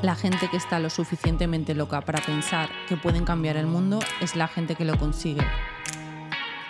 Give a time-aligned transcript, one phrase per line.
[0.00, 4.36] La gente que está lo suficientemente loca para pensar que pueden cambiar el mundo es
[4.36, 5.42] la gente que lo consigue.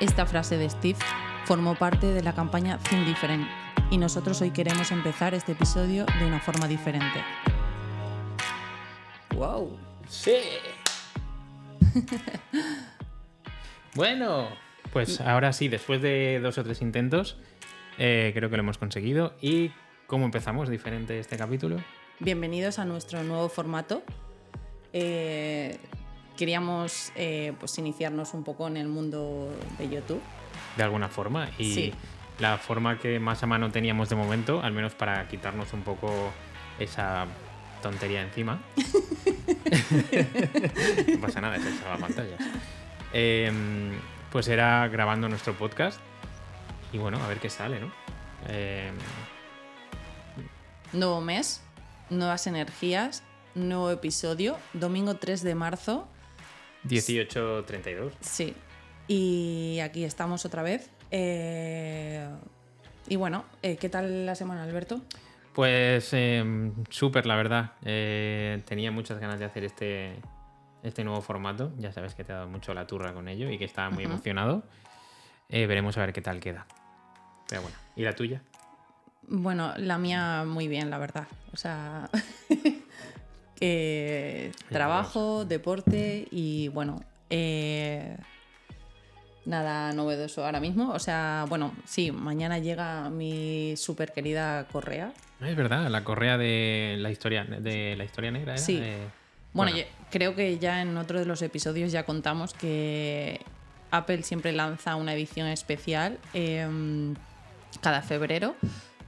[0.00, 0.98] Esta frase de Steve
[1.44, 3.46] formó parte de la campaña Think Different
[3.90, 7.22] y nosotros hoy queremos empezar este episodio de una forma diferente.
[9.34, 9.78] ¡Wow!
[10.08, 10.38] ¡Sí!
[13.94, 14.48] bueno,
[14.90, 17.36] pues ahora sí, después de dos o tres intentos,
[17.98, 19.34] eh, creo que lo hemos conseguido.
[19.42, 19.70] ¿Y
[20.06, 21.76] cómo empezamos diferente este capítulo?
[22.20, 24.02] Bienvenidos a nuestro nuevo formato.
[24.92, 25.78] Eh,
[26.36, 30.20] queríamos eh, pues iniciarnos un poco en el mundo de YouTube.
[30.76, 31.48] De alguna forma.
[31.58, 31.94] Y Sí.
[32.38, 36.10] la forma que más a mano teníamos de momento, al menos para quitarnos un poco
[36.78, 37.26] esa
[37.82, 38.60] tontería encima.
[41.14, 42.40] no pasa nada, es el salvapantallas.
[43.12, 43.92] Em,
[44.32, 46.00] pues era grabando nuestro podcast.
[46.92, 47.92] Y bueno, a ver qué sale, ¿no?
[48.48, 48.94] Em,
[50.90, 51.62] Nuevo mes,
[52.10, 53.22] nuevas energías,
[53.54, 56.08] nuevo episodio, domingo 3 de marzo.
[56.84, 58.12] 18.32.
[58.20, 58.54] Sí.
[59.06, 60.90] Y aquí estamos otra vez.
[61.10, 62.28] Eh,
[63.08, 65.00] y bueno, eh, ¿qué tal la semana, Alberto?
[65.54, 67.72] Pues em, súper, la verdad.
[67.84, 70.16] Eh, tenía muchas ganas de hacer este,
[70.82, 71.72] este nuevo formato.
[71.78, 74.04] Ya sabes que te ha dado mucho la turra con ello y que estaba muy
[74.04, 74.62] emocionado.
[75.48, 76.66] Eh, veremos a ver qué tal queda.
[77.48, 78.42] Pero bueno, ¿y la tuya?
[79.28, 81.26] Bueno, la mía muy bien, la verdad.
[81.52, 82.08] O sea,
[83.58, 88.16] que trabajo, deporte y bueno, eh,
[89.44, 90.90] nada novedoso ahora mismo.
[90.90, 95.12] O sea, bueno, sí, mañana llega mi súper querida Correa.
[95.40, 98.62] Es verdad, la correa de la historia, de la historia negra era.
[98.62, 98.80] Sí.
[98.82, 99.06] Eh,
[99.52, 99.72] Bueno,
[100.10, 103.40] creo que ya en otro de los episodios ya contamos que
[103.90, 107.14] Apple siempre lanza una edición especial em,
[107.80, 108.54] cada febrero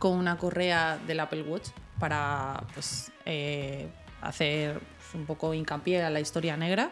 [0.01, 1.69] con una correa del Apple Watch
[2.01, 3.87] para pues, eh,
[4.23, 4.81] hacer
[5.13, 6.91] un poco hincapié a la historia negra.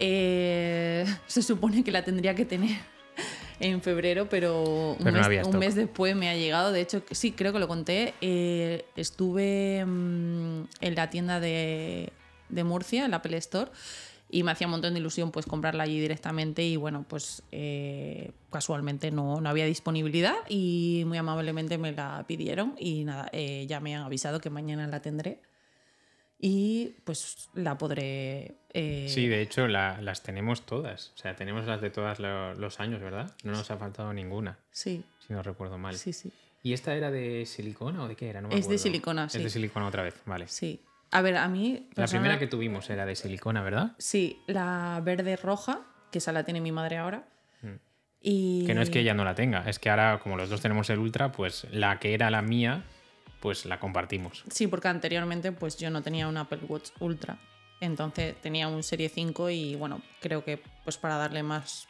[0.00, 2.78] Eh, se supone que la tendría que tener
[3.60, 5.60] en febrero, pero un, Pero no mes, había un stock.
[5.60, 6.72] mes después me ha llegado.
[6.72, 8.14] De hecho, sí, creo que lo conté.
[8.20, 12.12] Eh, estuve mm, en la tienda de,
[12.48, 13.70] de Murcia, el Apple Store,
[14.32, 18.32] y me hacía un montón de ilusión pues comprarla allí directamente y bueno, pues eh,
[18.50, 23.78] casualmente no, no había disponibilidad y muy amablemente me la pidieron y nada, eh, ya
[23.78, 25.40] me han avisado que mañana la tendré
[26.38, 28.56] y pues la podré...
[28.74, 31.12] eh, Sí, de hecho la- las tenemos todas.
[31.14, 33.32] O sea, tenemos las de todos los años, ¿verdad?
[33.44, 35.94] No nos ha faltado ninguna, sí, si no recuerdo mal.
[35.96, 36.32] sí, sí.
[36.64, 38.40] ¿Y esta era de silicona o de qué era?
[38.40, 39.42] No me Es de silicona, Es sí.
[39.42, 40.46] de silicona otra vez, vale.
[40.48, 40.80] Sí.
[41.12, 41.86] A ver, a mí...
[41.90, 43.92] La persona- primera que tuvimos era de silicona, ¿verdad?
[43.98, 45.80] Sí, la verde roja,
[46.10, 47.28] que esa la tiene mi madre ahora.
[48.20, 48.60] Y...
[48.62, 48.66] Mm.
[48.66, 50.88] Que no es que ella no la tenga, es que ahora, como los dos tenemos
[50.90, 52.84] el Ultra, pues la que era la mía,
[53.40, 54.44] pues la compartimos.
[54.50, 57.36] Sí, porque anteriormente pues yo no tenía un Apple Watch Ultra.
[57.80, 61.88] Entonces tenía un Serie 5 y bueno, creo que pues para darle más...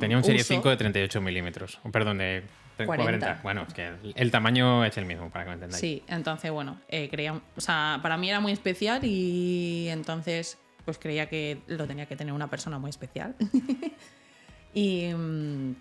[0.00, 2.42] Tenía un Serie uso- 5 de 38 milímetros, perdón, de
[2.76, 2.96] 40.
[2.96, 3.40] 40.
[3.42, 5.80] Bueno, es que el, tamaño es el mismo, para que me entendáis.
[5.80, 7.40] Sí, entonces bueno, eh, creía...
[7.56, 12.16] O sea, para mí era muy especial y entonces pues creía que lo tenía que
[12.16, 13.34] tener una persona muy especial.
[14.74, 15.12] y...
[15.14, 15.74] mm,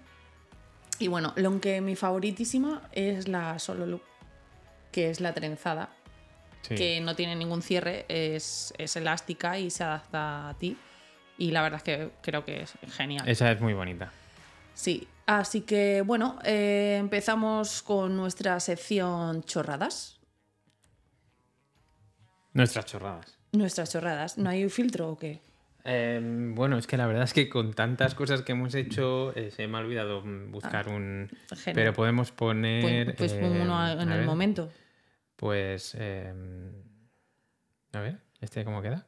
[1.00, 4.04] Y bueno, lo que mi favoritísima es la Solo Look,
[4.92, 5.90] que es la trenzada.
[6.62, 6.75] Sí.
[6.75, 10.78] que no tiene ningún cierre, es, es elástica y se adapta a ti.
[11.38, 13.28] Y la verdad es que creo que es genial.
[13.28, 14.14] Esa es muy bonita.
[14.74, 20.19] Sí, así que bueno, eh, empezamos con nuestra sección chorradas.
[22.53, 23.38] Nuestras chorradas.
[23.51, 24.38] Nuestras chorradas.
[24.38, 25.41] ¿No hay filtro o qué?
[25.85, 26.22] Eh,
[26.56, 29.67] bueno, es que la verdad es que con tantas cosas que hemos hecho, eh, se
[29.67, 31.29] me ha olvidado mm, buscar un.
[31.51, 31.75] Ah, Genial.
[31.75, 33.16] Pero podemos poner.
[33.16, 34.72] Pues, pues eh, uno en el ver, momento.
[35.35, 35.95] Pues.
[36.00, 36.33] eh,
[37.91, 39.06] a ver, ¿este cómo queda?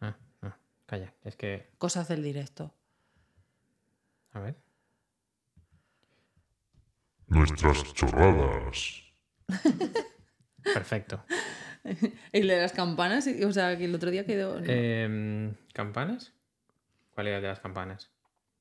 [0.00, 0.54] Ah, no,
[0.86, 1.68] calla, es que.
[1.78, 2.74] Cosas del directo.
[4.32, 4.56] A ver.
[7.26, 9.02] Nuestras chorradas.
[10.62, 11.22] Perfecto.
[12.32, 14.60] El de las campanas, o sea, que el otro día quedó...
[14.64, 16.32] Eh, ¿Campanas?
[17.14, 18.10] ¿Cuál era el de las campanas?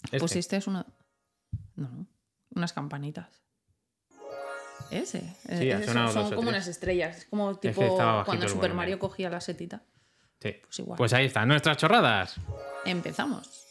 [0.05, 0.19] Este.
[0.19, 0.85] Pues este es una...
[1.75, 2.07] No, no.
[2.55, 3.41] Unas campanitas.
[4.89, 5.19] Ese.
[5.49, 6.49] Sí, Eh, sonado son como tres.
[6.49, 7.17] unas estrellas.
[7.17, 8.73] Es como tipo cuando Super.
[8.73, 9.83] Mario cogía la setita.
[10.39, 10.55] Sí.
[10.63, 10.97] Pues igual.
[10.97, 12.35] Pues ahí está, nuestras chorradas.
[12.85, 13.66] Empezamos.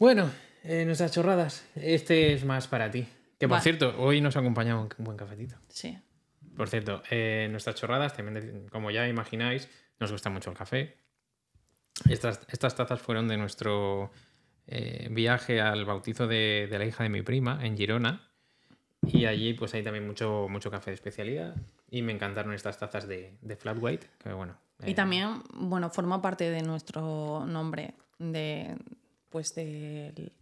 [0.00, 0.30] Bueno,
[0.64, 1.62] eh, nuestras chorradas.
[1.74, 3.06] Este es más para ti.
[3.38, 3.60] Que por Va.
[3.60, 5.56] cierto, hoy nos ha acompañado un buen cafetito.
[5.68, 5.98] Sí.
[6.56, 9.68] Por cierto, eh, nuestras chorradas, también, como ya imagináis,
[9.98, 10.96] nos gusta mucho el café.
[12.08, 14.10] Estas, estas tazas fueron de nuestro
[14.66, 18.26] eh, viaje al bautizo de, de la hija de mi prima en Girona.
[19.06, 21.54] Y allí pues hay también mucho, mucho café de especialidad.
[21.90, 24.56] Y me encantaron estas tazas de, de flat white, que bueno.
[24.82, 28.78] Y eh, también, bueno, forma parte de nuestro nombre, de,
[29.30, 30.32] pues de,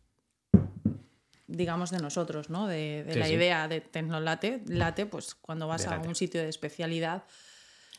[1.46, 2.67] digamos, de nosotros, ¿no?
[2.67, 3.35] De, de Sí, la sí.
[3.35, 7.25] idea de Tecnolate, late, pues cuando vas De a un sitio de especialidad,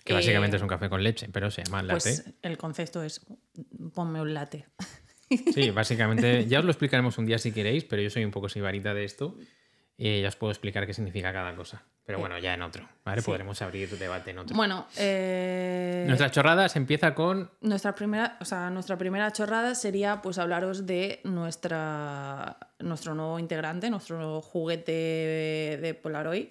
[0.04, 3.26] Que básicamente eh, es un café con leche, pero se llama pues el concepto es
[3.94, 4.66] ponme un latte.
[5.54, 8.50] Sí, básicamente, ya os lo explicaremos un día si queréis, pero yo soy un poco
[8.50, 9.38] sibarita de esto
[9.96, 11.84] y ya os puedo explicar qué significa cada cosa.
[12.10, 13.22] Pero bueno, ya en otro, ¿vale?
[13.22, 13.28] Sí.
[13.28, 14.56] Podremos abrir debate en otro.
[14.56, 20.40] Bueno, eh, Nuestras chorradas empieza con nuestra primera, o sea, nuestra primera chorrada sería pues
[20.40, 26.48] hablaros de nuestra, nuestro nuevo integrante, nuestro nuevo juguete de Polaroid.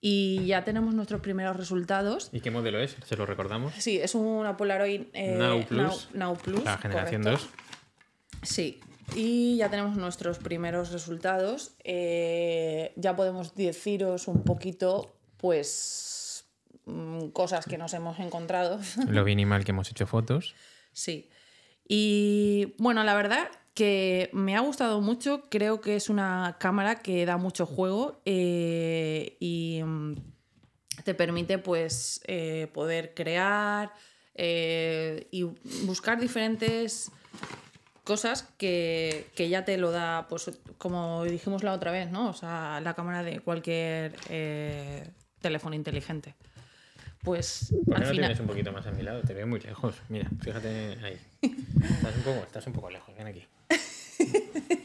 [0.00, 2.30] Y ya tenemos nuestros primeros resultados.
[2.32, 2.96] ¿Y qué modelo es?
[3.04, 3.72] Se lo recordamos.
[3.78, 6.08] Sí, es una Polaroid eh, Now Plus.
[6.12, 7.46] Now, Now Plus, La generación correcto.
[8.40, 8.48] 2.
[8.50, 8.80] Sí,
[9.14, 11.72] y ya tenemos nuestros primeros resultados.
[11.84, 16.46] Eh, ya podemos deciros un poquito, pues,
[16.86, 18.78] mm, cosas que nos hemos encontrado.
[19.08, 20.54] Lo bien y mal que hemos hecho fotos.
[20.92, 21.28] Sí.
[21.86, 25.42] Y bueno, la verdad que me ha gustado mucho.
[25.50, 30.14] Creo que es una cámara que da mucho juego eh, y mm,
[31.04, 33.92] te permite pues eh, poder crear
[34.34, 35.42] y
[35.84, 37.12] buscar diferentes
[38.04, 42.28] cosas que, que ya te lo da, pues como dijimos la otra vez, ¿no?
[42.28, 45.08] O sea, la cámara de cualquier eh,
[45.40, 46.34] teléfono inteligente.
[47.22, 48.24] Pues ¿Por qué al no final...
[48.24, 49.22] tienes un poquito más a mi lado?
[49.22, 49.94] Te veo muy lejos.
[50.08, 51.20] Mira, fíjate ahí.
[51.40, 53.14] Estás un poco, estás un poco lejos.
[53.16, 53.46] Ven aquí.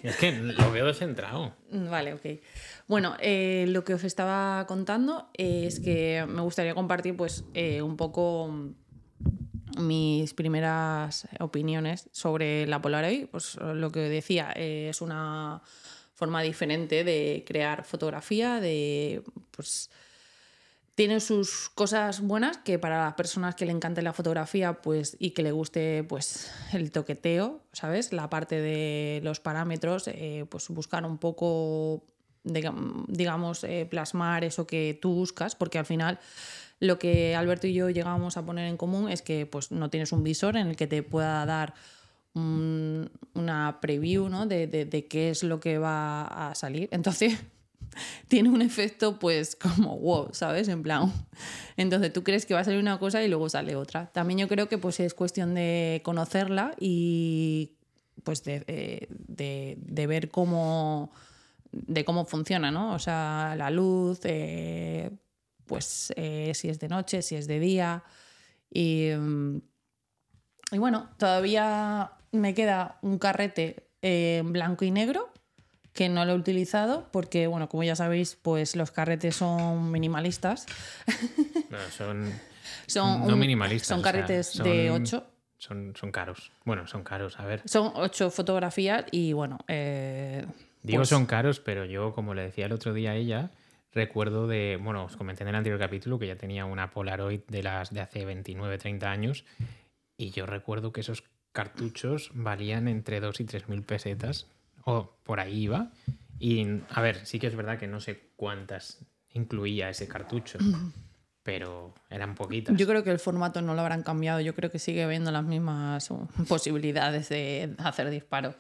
[0.04, 1.54] Es que lo veo descentrado.
[1.72, 2.26] Mm, Vale, ok.
[2.88, 7.98] Bueno, eh, lo que os estaba contando es que me gustaría compartir pues eh, un
[7.98, 8.54] poco
[9.78, 13.28] mis primeras opiniones sobre la Polaroid.
[13.28, 15.62] Pues lo que decía, eh, es una
[16.16, 19.22] forma diferente de crear fotografía, de
[19.52, 19.90] pues
[20.96, 25.30] tiene sus cosas buenas que para las personas que le encante la fotografía pues y
[25.30, 31.06] que le guste pues el toqueteo sabes la parte de los parámetros eh, pues buscar
[31.06, 32.04] un poco
[32.44, 36.20] digam- digamos eh, plasmar eso que tú buscas porque al final
[36.80, 40.12] lo que Alberto y yo llegamos a poner en común es que pues no tienes
[40.12, 41.74] un visor en el que te pueda dar
[42.34, 44.46] un- una preview ¿no?
[44.46, 47.38] de, de- qué es lo que va a salir entonces
[48.28, 50.68] tiene un efecto pues como wow, ¿sabes?
[50.68, 51.12] En plan,
[51.78, 54.08] entonces tú crees que va a salir una cosa y luego sale otra.
[54.12, 57.72] También yo creo que pues es cuestión de conocerla y
[58.24, 61.12] pues de, eh, de ver cómo
[61.72, 62.94] de cómo funciona, ¿no?
[62.94, 65.12] O sea, la luz, eh,
[65.68, 68.04] pues eh, si es de noche, si es de día
[68.72, 69.58] y, mm,
[70.72, 75.32] y bueno, todavía me queda un carrete eh, en blanco y negro
[75.94, 80.66] que no lo he utilizado porque, bueno, como ya sabéis, pues los carretes son minimalistas.
[81.70, 82.32] No, son,
[82.86, 83.88] Son, no un- minimalistas.
[83.90, 85.28] Son o sea, carretes de son- 8.
[85.58, 86.52] Son, son caros.
[86.66, 87.40] Bueno, son caros.
[87.40, 87.62] A ver.
[87.66, 90.46] Son 8 fotografías y, bueno, eh,
[90.84, 93.50] Digo pues- son caros, pero yo, como le decía el otro día a ella,
[93.94, 97.64] recuerdo de, bueno, os comenté en el anterior capítulo que ya tenía una Polaroid de
[97.64, 99.46] las de hace 29, 30 años
[100.18, 104.48] y yo recuerdo que esos cartuchos valían entre 2 y 3 mil pesetas
[104.84, 105.92] o por ahí iba.
[106.40, 109.00] Y a ver, sí que es verdad que no sé cuántas
[109.34, 110.58] incluía ese cartucho,
[111.44, 112.76] pero eran poquitas.
[112.78, 114.40] Yo creo que el formato no lo habrán cambiado.
[114.40, 116.10] Yo creo que sigue habiendo las mismas
[116.48, 118.56] posibilidades de hacer disparos.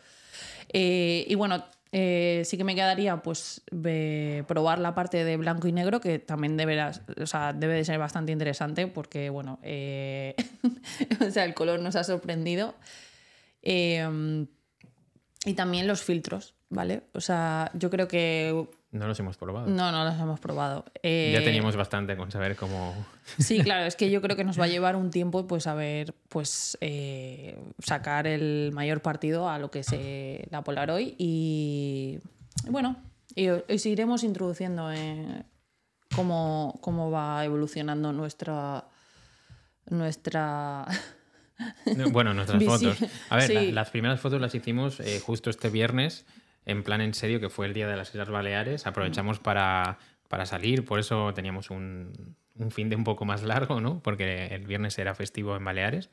[0.70, 3.62] Eh, y bueno, eh, sí que me quedaría pues
[4.48, 9.30] probar la parte de blanco y negro, que también debe de ser bastante interesante porque,
[9.30, 10.36] bueno, eh,
[11.28, 12.76] o sea, el color nos ha sorprendido.
[13.62, 14.46] Eh,
[15.46, 17.04] y también los filtros, ¿vale?
[17.14, 18.68] O sea, yo creo que...
[18.98, 19.68] No los hemos probado.
[19.68, 20.86] No, no los hemos probado.
[21.04, 22.96] Eh, Ya teníamos bastante con saber cómo...
[23.38, 25.74] Sí, claro, es que yo creo que nos va a llevar un tiempo pues a
[25.76, 32.20] ver, pues eh, sacar el mayor partido a lo que es eh, la Polaroid y
[32.66, 32.98] y bueno,
[33.36, 35.46] y os iremos introduciendo en
[36.16, 38.86] cómo, cómo va evolucionando nuestra
[39.90, 40.86] nuestra
[41.96, 43.10] No, Bueno, nuestras Visi- fotos.
[43.30, 46.26] A ver, la- las primeras fotos las hicimos eh, justo este viernes,
[46.68, 48.86] en plan en serio, que fue el día de las Islas Baleares.
[48.86, 49.98] Aprovechamos para,
[50.28, 54.02] para salir, por eso teníamos un, un fin de un poco más largo, ¿no?
[54.04, 56.10] Porque el viernes era festivo en Baleares.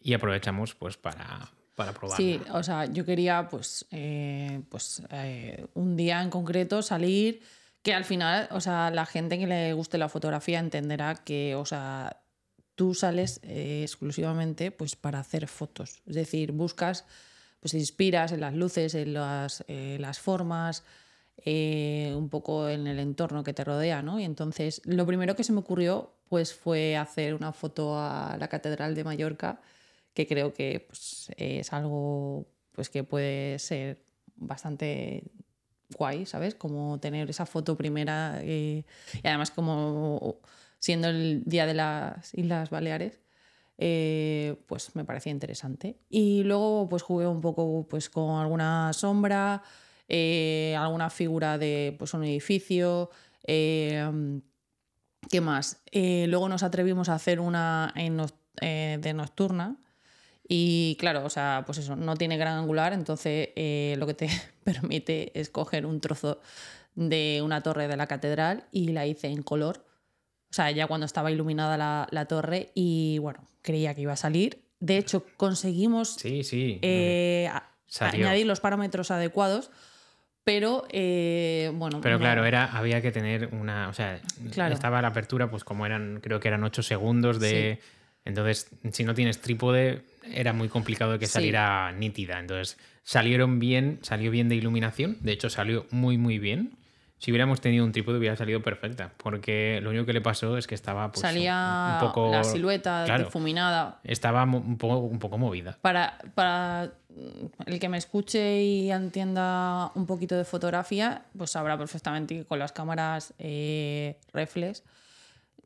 [0.00, 2.16] Y aprovechamos pues para, para probar.
[2.16, 7.42] Sí, o sea, yo quería pues, eh, pues eh, un día en concreto salir,
[7.82, 11.64] que al final, o sea, la gente que le guste la fotografía entenderá que, o
[11.64, 12.22] sea,
[12.76, 16.02] tú sales eh, exclusivamente pues para hacer fotos.
[16.06, 17.04] Es decir, buscas,
[17.62, 20.82] pues inspiras en las luces, en las, eh, las formas,
[21.44, 24.18] eh, un poco en el entorno que te rodea, ¿no?
[24.18, 28.48] Y entonces lo primero que se me ocurrió pues fue hacer una foto a la
[28.48, 29.60] Catedral de Mallorca,
[30.12, 34.02] que creo que pues, es algo pues, que puede ser
[34.34, 35.30] bastante
[35.96, 36.56] guay, ¿sabes?
[36.56, 38.84] Como tener esa foto primera eh,
[39.22, 40.40] y además como
[40.80, 43.21] siendo el día de las Islas Baleares,
[43.84, 45.96] eh, pues me parecía interesante.
[46.08, 49.60] Y luego pues jugué un poco pues con alguna sombra,
[50.08, 53.10] eh, alguna figura de pues, un edificio.
[53.44, 54.00] ¿Qué
[55.40, 55.82] más?
[55.92, 59.76] luego nos atrevimos a hacer una de nocturna.
[60.46, 63.48] Y claro, o sea, pues eso, no tiene gran angular, entonces
[63.98, 64.28] lo que te
[64.64, 66.40] permite es coger un trozo
[66.94, 69.91] de una torre de la catedral y la hice en color
[70.52, 74.60] o sea, ya cuando estaba iluminada la, torre y bueno, creía que iba a salir.
[74.80, 77.48] De hecho, conseguimos sí, sí, eh,
[78.00, 79.70] añadir los parámetros adecuados,
[80.44, 82.02] pero eh, bueno.
[82.02, 83.88] Pero claro, era, había que tener una.
[83.88, 84.20] O sea,
[84.70, 87.80] estaba la apertura, pues como eran, creo que eran 8 segundos de.
[88.26, 90.02] Entonces, si no tienes trípode,
[90.34, 92.38] era muy complicado que saliera nítida.
[92.38, 95.16] Entonces, salieron bien, salió bien de iluminación.
[95.20, 96.76] De hecho, salió muy, muy bien
[97.22, 100.66] si hubiéramos tenido un trípode hubiera salido perfecta, porque lo único que le pasó es
[100.66, 102.32] que estaba pues, Salía un poco...
[102.32, 104.00] la silueta difuminada.
[104.02, 105.78] Estaba un poco, un poco movida.
[105.82, 106.94] Para, para
[107.64, 112.58] el que me escuche y entienda un poquito de fotografía, pues sabrá perfectamente que con
[112.58, 114.82] las cámaras eh, reflex,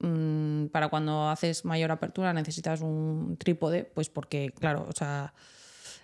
[0.00, 5.32] mm, para cuando haces mayor apertura necesitas un trípode, pues porque, claro, o sea,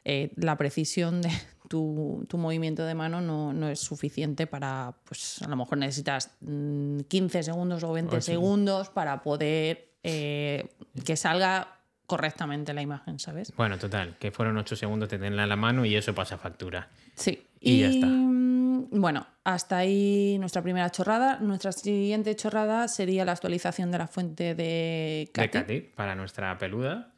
[0.04, 1.30] eh, la precisión de,
[1.68, 7.42] tu, movimiento de mano no, es suficiente para, pues a lo mejor necesitas 15 mm,
[7.42, 10.68] segundos o 20 segundos para poder eh,
[11.04, 13.52] que salga correctamente la imagen, ¿sabes?
[13.56, 16.90] Bueno, total, que fueron 8 segundos de tenerla en la mano y eso pasa factura.
[17.14, 17.46] Sí.
[17.58, 18.06] Y, ya está.
[18.06, 21.38] Mm, bueno, hasta ahí nuestra primera chorrada.
[21.38, 25.92] Nuestra siguiente chorrada sería la actualización de la fuente de Katy.
[25.94, 27.11] para nuestra peluda.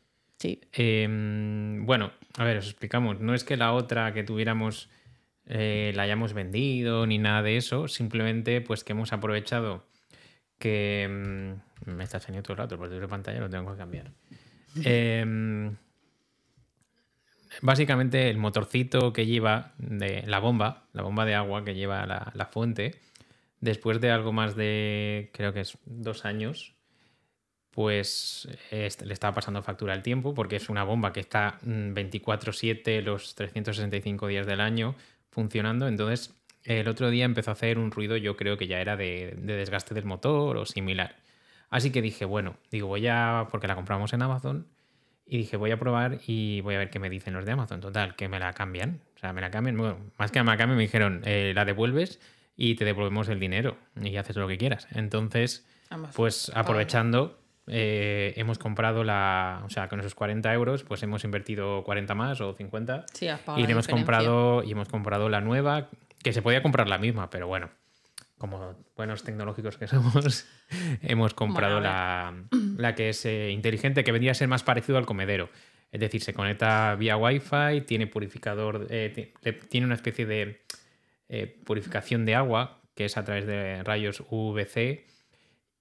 [0.72, 3.20] Em, bueno, a ver, os explicamos.
[3.20, 4.90] No es que la otra que tuviéramos
[5.46, 9.86] eh, la hayamos vendido ni nada de eso, simplemente pues que hemos aprovechado
[10.58, 11.08] que...
[11.10, 14.10] Mm, me está enseñando todo el rato, porque de pantalla lo tengo que cambiar.
[14.84, 15.76] Em,
[17.60, 22.46] básicamente el motorcito que lleva de la bomba, la bomba de agua que lleva la
[22.46, 22.94] fuente,
[23.60, 26.74] después de algo más de, creo que es dos años,
[27.74, 33.04] pues le estaba pasando factura el tiempo porque es una bomba que está 24/7 mm,
[33.04, 34.94] los 365 días del año
[35.30, 35.88] funcionando.
[35.88, 39.34] Entonces el otro día empezó a hacer un ruido, yo creo que ya era de,
[39.36, 41.16] desgaste del motor o similar.
[41.68, 44.68] Así que dije, bueno, digo, voy a, porque la compramos en Amazon,
[45.26, 47.80] y dije, voy a probar y voy a ver qué me dicen los de Amazon.
[47.80, 49.00] Total, que me la cambian.
[49.16, 51.64] O sea, me la cambian, bueno, más que me la cambian, me dijeron, eh, la
[51.64, 52.20] devuelves
[52.56, 54.86] y te devolvemos el dinero y haces lo que quieras.
[54.92, 55.66] Entonces,
[56.14, 61.83] pues aprovechando eh, hemos comprado la, o sea, con esos 40 euros, pues hemos invertido
[61.85, 63.06] 40 más o 50
[63.56, 65.88] y hemos comprado y hemos comprado la nueva,
[66.23, 67.71] que se podía comprar la misma, pero bueno,
[68.37, 70.47] como buenos tecnológicos que somos,
[71.02, 72.35] hemos comprado la,
[72.76, 75.49] la, que es eh, inteligente, que vendría a ser más parecido al comedero.
[75.90, 79.33] Es decir, se conecta vía Wi-Fi, tiene purificador, eh,
[79.71, 80.61] tiene una especie de
[81.64, 85.13] purificación de agua, que es a través de rayos UVC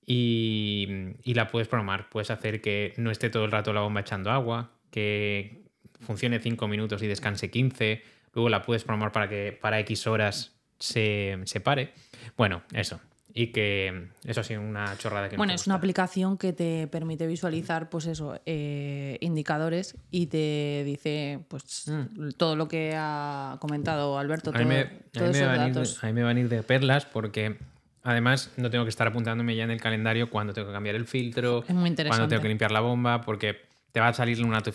[0.06, 2.10] y, la puedes programar.
[2.10, 5.64] Puedes hacer que no esté todo el rato la bomba echando agua, que
[6.00, 8.04] funcione 5 minutos y descanse 15.
[8.34, 11.94] Luego la puedes programar para que para X horas se, se pare.
[12.38, 13.00] Bueno, eso.
[13.36, 17.26] Y que eso ha sido una chorrada que Bueno, es una aplicación que te permite
[17.26, 22.30] visualizar, pues eso, eh, indicadores y te dice, pues, mm.
[22.38, 24.52] todo lo que ha comentado Alberto.
[24.54, 25.24] a, mí me, a
[26.06, 27.58] mí me van a ir de perlas porque
[28.04, 31.06] Además, no tengo que estar apuntándome ya en el calendario cuando tengo que cambiar el
[31.06, 33.62] filtro, cuando tengo que limpiar la bomba, porque
[33.94, 34.74] te va a salir una te,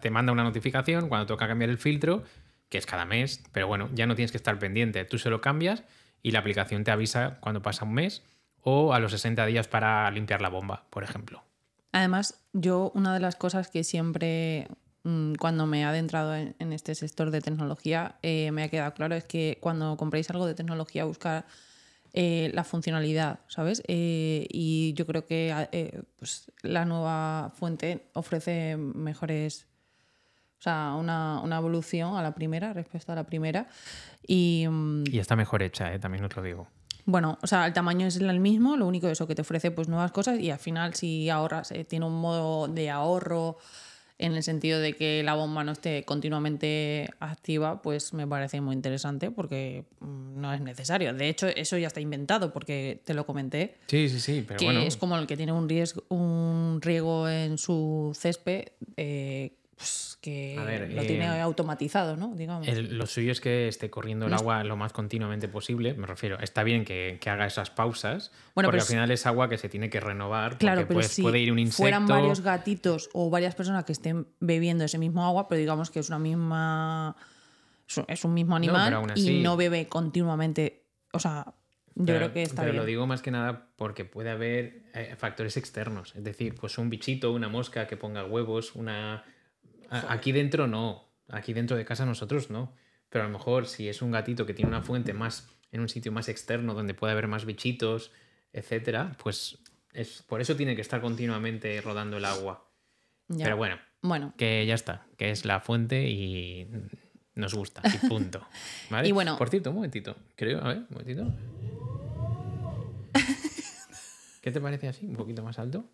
[0.00, 2.22] te manda una notificación cuando toca cambiar el filtro,
[2.68, 5.04] que es cada mes, pero bueno, ya no tienes que estar pendiente.
[5.04, 5.84] Tú se lo cambias
[6.22, 8.22] y la aplicación te avisa cuando pasa un mes
[8.62, 11.44] o a los 60 días para limpiar la bomba, por ejemplo.
[11.92, 14.68] Además, yo una de las cosas que siempre
[15.04, 19.14] mm, cuando me he adentrado en, este sector de tecnología eh, me ha quedado claro
[19.14, 21.46] es que cuando compréis algo de tecnología buscar
[22.18, 23.82] eh, la funcionalidad, ¿sabes?
[23.88, 29.66] Eh, y yo creo que eh, pues, la nueva fuente ofrece mejores,
[30.58, 33.68] o sea, una, evolución a la primera respecto a la primera.
[34.26, 36.68] Y, mm, y está mejor hecha, también os lo digo.
[37.04, 39.70] Bueno, o sea, el tamaño es el mismo, lo único es eso que te ofrece
[39.70, 43.58] pues nuevas cosas y al final si ahorras, tiene un modo de ahorro
[44.18, 48.74] en el sentido de que la bomba no esté continuamente activa, pues me parece muy
[48.74, 51.12] interesante porque mm, no es necesario.
[51.12, 53.74] De hecho, eso ya está inventado porque te lo comenté.
[53.86, 54.80] Sí, sí, sí, pero que bueno.
[54.80, 60.58] es como el que tiene un riesgo, un riego en su césped, eh, pues, que
[60.64, 62.34] ver, lo eh, tiene automatizado, ¿no?
[62.34, 62.66] Digamos.
[62.66, 65.94] El- lo suyo es que esté corriendo el No agua lo más continuamente posible.
[65.94, 69.10] Me refiero, está bien que, que haga esas pausas, Bueno, porque pero al si- final
[69.10, 70.58] es agua que se tiene que renovar.
[70.58, 71.82] Claro, porque pero pues, si puede ir un insecto.
[71.82, 76.00] fueran varios gatitos o varias personas que estén bebiendo ese mismo agua, pero digamos que
[76.00, 77.14] es una misma
[78.08, 81.44] es un- mismo animal aún así- y no bebe continuamente, o sea,
[81.94, 82.82] yo Pero- creo que está pero bien.
[82.82, 86.14] lo digo más que nada porque puede haber eh, factores externos.
[86.16, 89.24] Es decir, pues un bichito, una mosca que ponga huevos, una.
[89.90, 91.04] Aquí dentro no.
[91.28, 92.74] Aquí dentro de casa nosotros no.
[93.08, 95.88] Pero a lo mejor si es un gatito que tiene una fuente más en un
[95.88, 98.10] sitio más externo donde puede haber más bichitos,
[98.52, 99.58] etcétera, pues
[99.92, 102.68] es, por eso tiene que estar continuamente rodando el agua.
[103.28, 103.44] Ya.
[103.44, 106.68] Pero bueno, Bueno, que ya está, que es la fuente y
[107.34, 108.46] nos gusta, y punto.
[108.90, 109.08] ¿Vale?
[109.08, 111.34] Y bueno- Por cierto, un momentito, creo, a ver, un momentito.
[114.40, 115.06] ¿Qué te parece así?
[115.06, 115.90] ¿Un poquito más alto?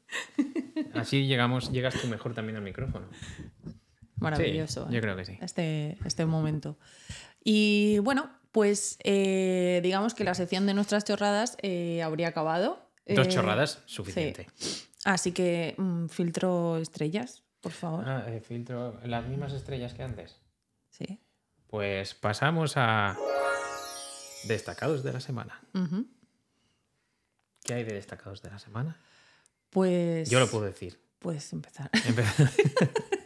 [0.95, 3.07] Así llegamos, llegas tú mejor también al micrófono.
[4.23, 4.85] Maravilloso.
[4.85, 4.95] Sí, ¿eh?
[4.95, 5.39] yo creo que sí.
[5.41, 6.79] este, este momento.
[7.45, 12.89] Y bueno, pues eh, digamos que la sección de nuestras chorradas eh, habría acabado.
[13.07, 14.47] Dos chorradas, suficiente.
[15.05, 18.09] Así que mm, filtro estrellas, por favor.
[18.09, 20.39] Ah, eh, filtro las mismas estrellas que antes.
[20.91, 21.19] Sí.
[21.67, 23.17] Pues pasamos a
[24.45, 25.61] destacados de la semana.
[27.65, 29.01] ¿Qué hay de destacados de la semana?
[29.71, 30.29] Pues.
[30.31, 31.01] Yo lo puedo decir.
[31.19, 31.91] Puedes empezar.
[31.93, 32.25] Empe-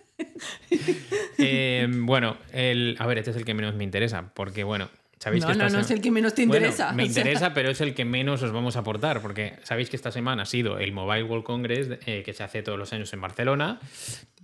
[1.38, 5.42] Eh, bueno, el, a ver, este es el que menos me interesa, porque bueno, sabéis
[5.42, 6.92] No, que esta no, no es el que menos te Bueno, interesa.
[6.92, 7.20] me sea.
[7.22, 10.42] interesa, pero es el que menos os vamos a aportar, porque sabéis que esta semana
[10.44, 13.80] ha sido el Mobile World Congress eh, que se hace todos los años en Barcelona.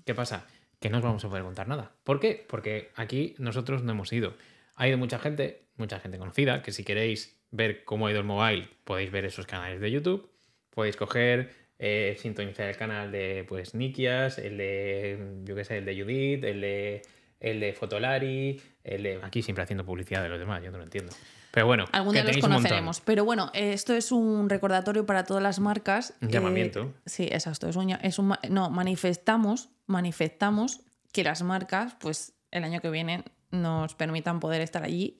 [0.04, 0.46] ¿Qué pasa?
[0.80, 1.92] Que no os vamos a poder contar nada.
[2.04, 2.44] ¿Por qué?
[2.46, 4.34] Porque aquí nosotros no hemos ido.
[4.76, 8.26] Ha ido mucha gente, mucha gente conocida, que si queréis ver cómo ha ido el
[8.26, 10.28] mobile, podéis ver esos canales de YouTube.
[10.74, 11.52] Podéis coger,
[11.84, 16.44] eh, sintonizar el canal de pues Nikias, el de, yo qué sé, el de Judith,
[16.44, 17.02] el de,
[17.40, 19.18] el de Fotolari, el de...
[19.20, 21.12] Aquí siempre haciendo publicidad de los demás, yo no lo entiendo.
[21.50, 23.00] Pero bueno, Algún día los conoceremos.
[23.00, 26.14] Pero bueno, eh, esto es un recordatorio para todas las marcas.
[26.22, 26.94] Un eh, llamamiento.
[27.04, 27.68] sí, exacto.
[27.68, 33.24] Es un, es un no, manifestamos, manifestamos que las marcas, pues el año que viene,
[33.50, 35.18] nos permitan poder estar allí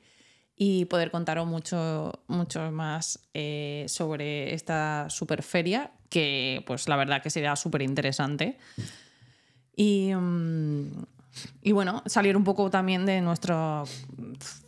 [0.55, 7.23] y poder contaros mucho, mucho más eh, sobre esta super feria, que pues la verdad
[7.23, 8.59] que sería súper interesante.
[9.75, 11.05] Y, mm,
[11.63, 13.83] y bueno, salir un poco también de nuestra,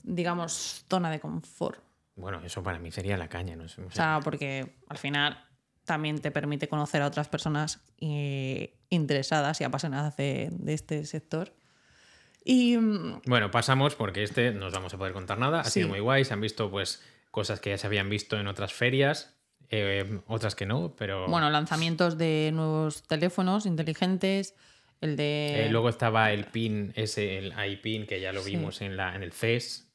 [0.02, 1.80] digamos, zona de confort.
[2.16, 3.64] Bueno, eso para mí sería la caña, ¿no?
[3.64, 5.38] O sea, O sea, porque al final
[5.84, 11.52] también te permite conocer a otras personas eh, interesadas y apasionadas de, de este sector.
[12.44, 15.60] Y mm, Bueno, pasamos porque este no os vamos a poder contar nada.
[15.60, 15.80] Ha Sí.
[15.80, 16.24] sido muy guay.
[16.24, 19.33] Se han visto pues cosas que ya se habían visto en otras ferias,
[19.70, 24.54] eh, otras que no, pero bueno, lanzamientos de nuevos teléfonos inteligentes,
[25.00, 25.66] el de...
[25.66, 28.50] eh, luego estaba el pin, ese, el iPin, que ya lo Sí.
[28.52, 29.88] vimos en, la, en el CES.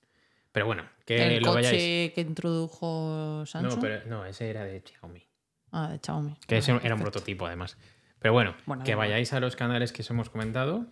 [0.51, 2.13] Pero bueno, que el lo coche vayáis.
[2.13, 3.75] que introdujo Samsung.
[3.75, 5.23] No, pero no, ese era de Xiaomi.
[5.71, 6.35] Ah, de Xiaomi.
[6.47, 7.77] Que ese Ah, era un prototipo además.
[8.19, 10.87] Pero bueno, Bueno, que vayáis a los canales que os hemos comentado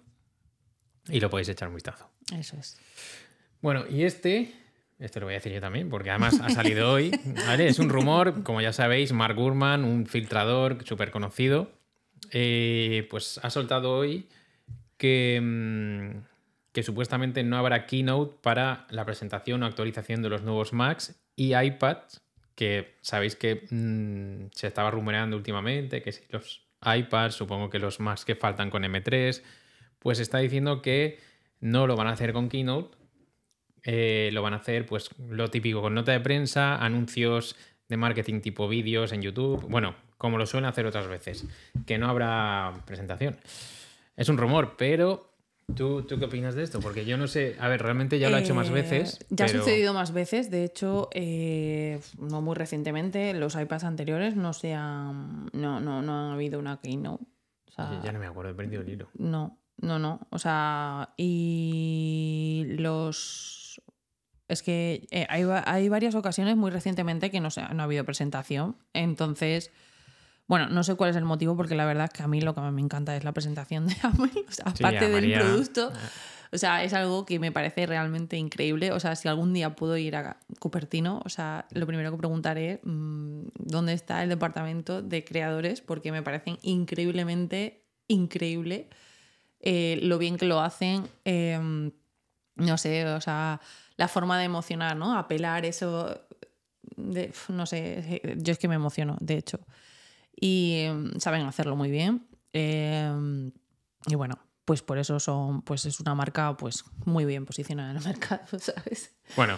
[1.10, 2.10] y lo podéis echar un vistazo.
[2.38, 2.80] Eso es.
[3.62, 4.54] Bueno, y este,
[5.00, 7.12] este lo voy a decir yo también, porque además ha salido hoy.
[7.60, 11.72] Es un rumor, como ya sabéis, Mark Gurman, un filtrador súper conocido,
[12.32, 14.28] eh, pues ha soltado hoy
[14.98, 16.24] que, mm,
[16.72, 21.56] que supuestamente no habrá keynote para la presentación o actualización de los nuevos Macs y
[21.56, 22.22] iPads,
[22.56, 28.00] que sabéis que mm, se estaba rumoreando últimamente, que si los iPads, supongo que los
[28.00, 29.44] Macs que faltan con M3,
[30.00, 31.20] pues está diciendo que
[31.60, 32.98] no lo van a hacer con keynote,
[33.84, 37.56] eh, lo van a hacer, pues, lo típico, con nota de prensa, anuncios
[37.90, 39.66] de marketing tipo vídeos en YouTube.
[39.70, 41.46] Bueno, como lo suelen hacer otras veces.
[41.86, 43.38] Que no habrá presentación.
[44.16, 45.26] Es un rumor, pero.
[45.76, 46.80] ¿Tú, ¿Tú qué opinas de esto?
[46.80, 47.58] Porque yo no sé.
[47.60, 49.20] A ver, realmente ya lo ha hecho más Eh, veces.
[49.30, 50.50] Ya pero- ha sucedido más veces.
[50.50, 55.48] De hecho, eh, no muy recientemente, los iPads anteriores no se han.
[55.52, 57.26] No, no, no ha habido una keynote.
[57.68, 59.10] O sea, Oye, Ya no me acuerdo, he perdido el hilo.
[59.18, 60.26] No, no, no.
[60.30, 63.67] O sea, y los.
[64.48, 68.06] Es que eh, hay, hay varias ocasiones muy recientemente que no, se, no ha habido
[68.06, 68.76] presentación.
[68.94, 69.72] Entonces,
[70.48, 72.56] bueno, no sé cuál es el motivo, porque la verdad es que a mí lo
[72.56, 74.32] que más me encanta es la presentación de Apple.
[74.48, 75.92] O sea, Sí, aparte del María- producto.
[76.54, 78.94] O sea, es algo que me parece realmente increíble.
[78.94, 82.80] O sea, si algún día puedo ir a Cupertino, o sea, lo primero que preguntaré
[82.86, 88.88] mm, dónde está el departamento de creadores, porque me parecen increíblemente increíble
[89.60, 91.60] eh, lo bien que lo hacen, eh,
[92.56, 93.60] no sé, o sea,
[93.98, 95.18] la forma de emocionar, ¿no?
[95.18, 96.20] Apelar eso,
[96.96, 99.60] de, no sé, yo es que me emociono, de hecho.
[100.40, 102.28] Y mm, saben hacerlo muy bien.
[102.54, 103.52] Eh,
[104.08, 107.98] y bueno, pues por eso son, pues es una marca pues muy bien posicionada en
[107.98, 109.16] el mercado, ¿sabes?
[109.36, 109.58] Bueno,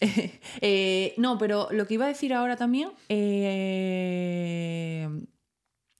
[0.60, 5.08] Eh, no, pero lo que iba a decir ahora también, eh,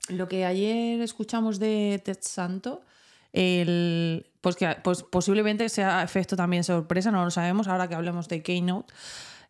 [0.09, 2.83] lo que ayer escuchamos de Ted Santo,
[3.33, 8.29] el, pues que pues posiblemente sea efecto también sorpresa, no lo sabemos, ahora que hablemos
[8.29, 8.93] de Keynote,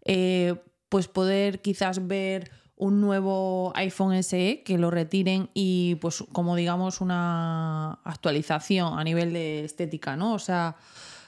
[0.04, 0.54] eh,
[0.88, 7.00] pues poder quizás ver un nuevo iPhone SE que lo retiren y pues como digamos
[7.02, 10.32] una actualización a nivel de estética, ¿no?
[10.32, 10.76] O sea,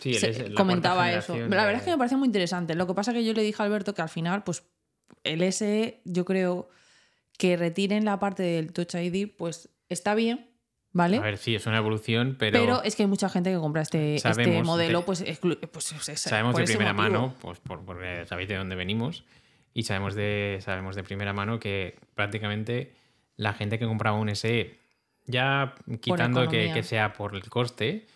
[0.01, 1.35] sí, se- comentaba eso.
[1.37, 2.75] La de- verdad es que me parece muy interesante.
[2.75, 4.63] Lo que pasa es que yo le dije a Alberto que al final, pues
[5.25, 6.71] el SE, yo creo
[7.37, 10.51] que retiren la parte del Touch ID, pues está bien,
[10.93, 11.19] ¿vale?
[11.19, 13.83] A ver, sí, es una evolución, pero, pero, es que hay mucha gente que compra
[13.83, 17.13] este, este modelo, de- pues, exclu- pues, es- es- sabemos de primera motivo.
[17.21, 19.25] mano, pues por- porque sabéis de dónde venimos,
[19.75, 22.93] y sabemos de, sabemos de primera mano que prácticamente
[23.37, 24.77] la gente que compraba un SE,
[25.27, 28.07] ya quitando que, que sea por el coste,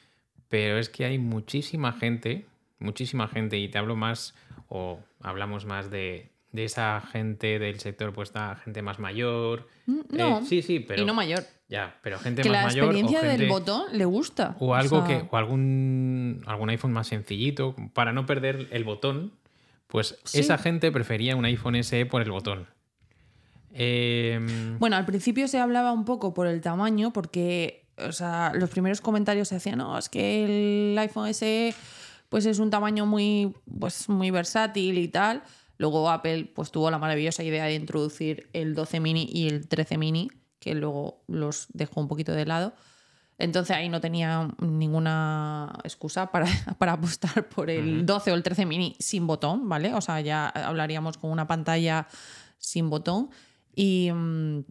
[0.49, 2.45] pero es que hay muchísima gente,
[2.79, 4.35] muchísima gente, y te hablo más,
[4.69, 9.69] o hablamos más de, de esa gente del sector, pues la gente más mayor.
[9.87, 11.03] Mm, No, Eh, sí, sí, pero.
[11.03, 11.45] y no mayor.
[11.69, 12.85] Ya, pero gente Que más la mayor.
[12.85, 14.57] o experiencia del botón le gusta.
[14.61, 15.29] o algo sea, que.
[15.31, 16.43] O algún.
[16.47, 17.75] algún iPhone más sencillito.
[17.93, 19.33] Para no perder el botón.
[19.89, 20.41] Pues Sí.
[20.41, 22.67] esa gente prefería un iPhone SE por el botón.
[23.73, 28.69] Em, Bueno, al principio se hablaba un poco por el tamaño, porque o sea, los
[28.71, 30.45] primeros comentarios se hacían, no, es que
[30.93, 31.75] el iPhone SE
[32.29, 35.43] pues es un tamaño muy, pues, muy versátil y tal.
[35.79, 39.97] Luego Apple pues tuvo la maravillosa idea de introducir el 12 mini y el 13
[39.99, 40.31] mini,
[40.67, 42.75] que luego los dejó un poquito de lado.
[43.39, 46.47] Entonces ahí no tenía ninguna excusa para,
[46.79, 49.95] para apostar por el 12 o el 13 mini sin botón, ¿vale?
[49.95, 52.09] O sea, ya hablaríamos con una pantalla
[52.59, 53.31] sin botón.
[53.77, 54.65] Y, mm,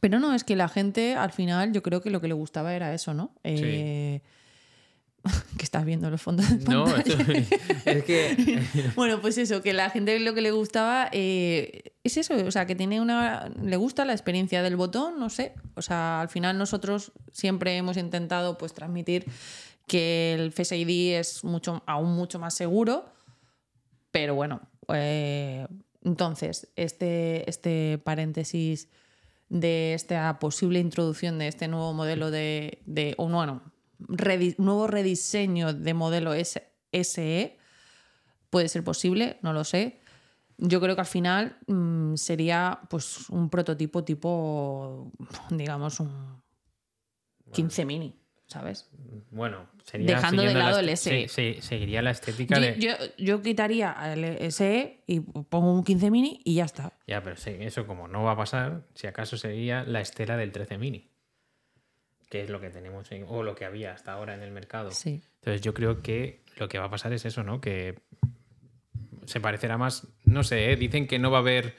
[0.00, 2.74] pero no, es que la gente al final yo creo que lo que le gustaba
[2.74, 3.32] era eso, ¿no?
[3.44, 4.22] Eh,
[5.58, 7.14] que estás viendo los fondos de no, pantalla.
[7.22, 8.62] esto- es que.
[8.96, 12.66] Bueno, pues eso, que la gente lo que le gustaba eh, es eso, o sea,
[12.66, 13.50] que tiene una.
[13.62, 15.54] le gusta la experiencia del botón, no sé.
[15.74, 19.26] O sea, al final nosotros siempre hemos intentado pues transmitir
[19.86, 23.06] que el Face ID es mucho, aún mucho más seguro.
[24.10, 24.60] Pero bueno,
[24.94, 25.66] eh,
[26.02, 28.88] entonces, este, este paréntesis
[29.48, 32.78] de esta posible introducción de este nuevo modelo de.
[32.86, 33.28] de o
[34.00, 37.56] redi- nuevo rediseño de modelo S- SE
[38.50, 40.00] puede ser posible, no lo sé.
[40.58, 45.12] Yo creo que al final mm, sería pues un prototipo tipo,
[45.50, 46.42] digamos, un
[47.52, 48.88] 15 mini, ¿sabes?
[49.30, 50.06] Bueno, sería.
[50.16, 52.78] Dejando de la lado el se- seguiría la estética Yo, de.
[52.80, 56.92] yo, yo quitaría el SE y pongo un 15 mini y ya está.
[57.06, 60.52] Ya, pero sí, eso como no va a pasar, si acaso sería la estela del
[60.52, 61.10] 13 mini.
[62.28, 64.90] Que es lo que tenemos en- o lo que había hasta ahora en el mercado.
[64.90, 65.22] Sí.
[65.40, 67.60] Entonces yo creo que lo que va a pasar es eso, ¿no?
[67.60, 67.98] Que
[69.26, 70.76] se parecerá más, no sé, ¿eh?
[70.76, 71.74] dicen que no va a haber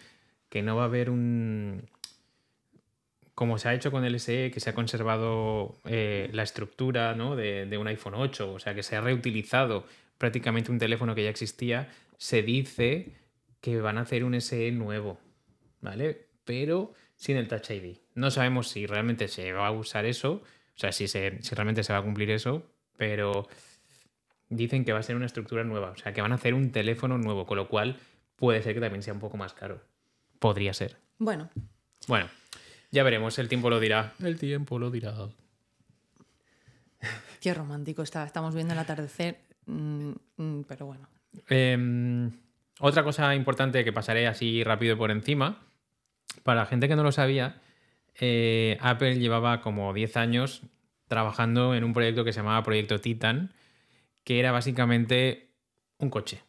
[0.49, 1.89] que no va a haber un
[3.35, 7.35] como se ha hecho con el SE, que se ha conservado eh, la estructura ¿no?
[7.35, 9.85] de, de un iPhone 8, o sea, que se ha reutilizado
[10.17, 13.13] prácticamente un teléfono que ya existía, se dice
[13.61, 15.19] que van a hacer un SE nuevo,
[15.81, 16.25] ¿vale?
[16.45, 17.97] Pero sin el Touch ID.
[18.17, 21.83] No sabemos si realmente se va a usar eso, o sea, si, se, si realmente
[21.83, 22.65] se va a cumplir eso,
[22.97, 23.47] pero
[24.49, 26.71] dicen que va a ser una estructura nueva, o sea, que van a hacer un
[26.71, 27.97] teléfono nuevo, con lo cual
[28.35, 29.83] puede ser que también sea un poco más caro.
[30.39, 30.97] Podría ser.
[31.19, 31.51] Bueno,
[32.07, 32.27] Bueno,
[32.89, 34.15] ya veremos, el tiempo lo dirá.
[34.19, 35.13] El tiempo lo dirá.
[37.39, 38.25] qué romántico está.
[38.25, 41.07] Estamos viendo el atardecer, mm, mm, pero bueno.
[41.49, 42.31] Eh,
[42.79, 45.59] otra cosa importante que pasaré así rápido por encima,
[46.41, 47.61] para la gente que no lo sabía,
[48.19, 50.63] eh, Apple llevaba como 10 años
[51.07, 53.53] trabajando en un proyecto que se llamaba Proyecto Titan,
[54.23, 55.49] que era básicamente
[55.99, 56.43] un coche.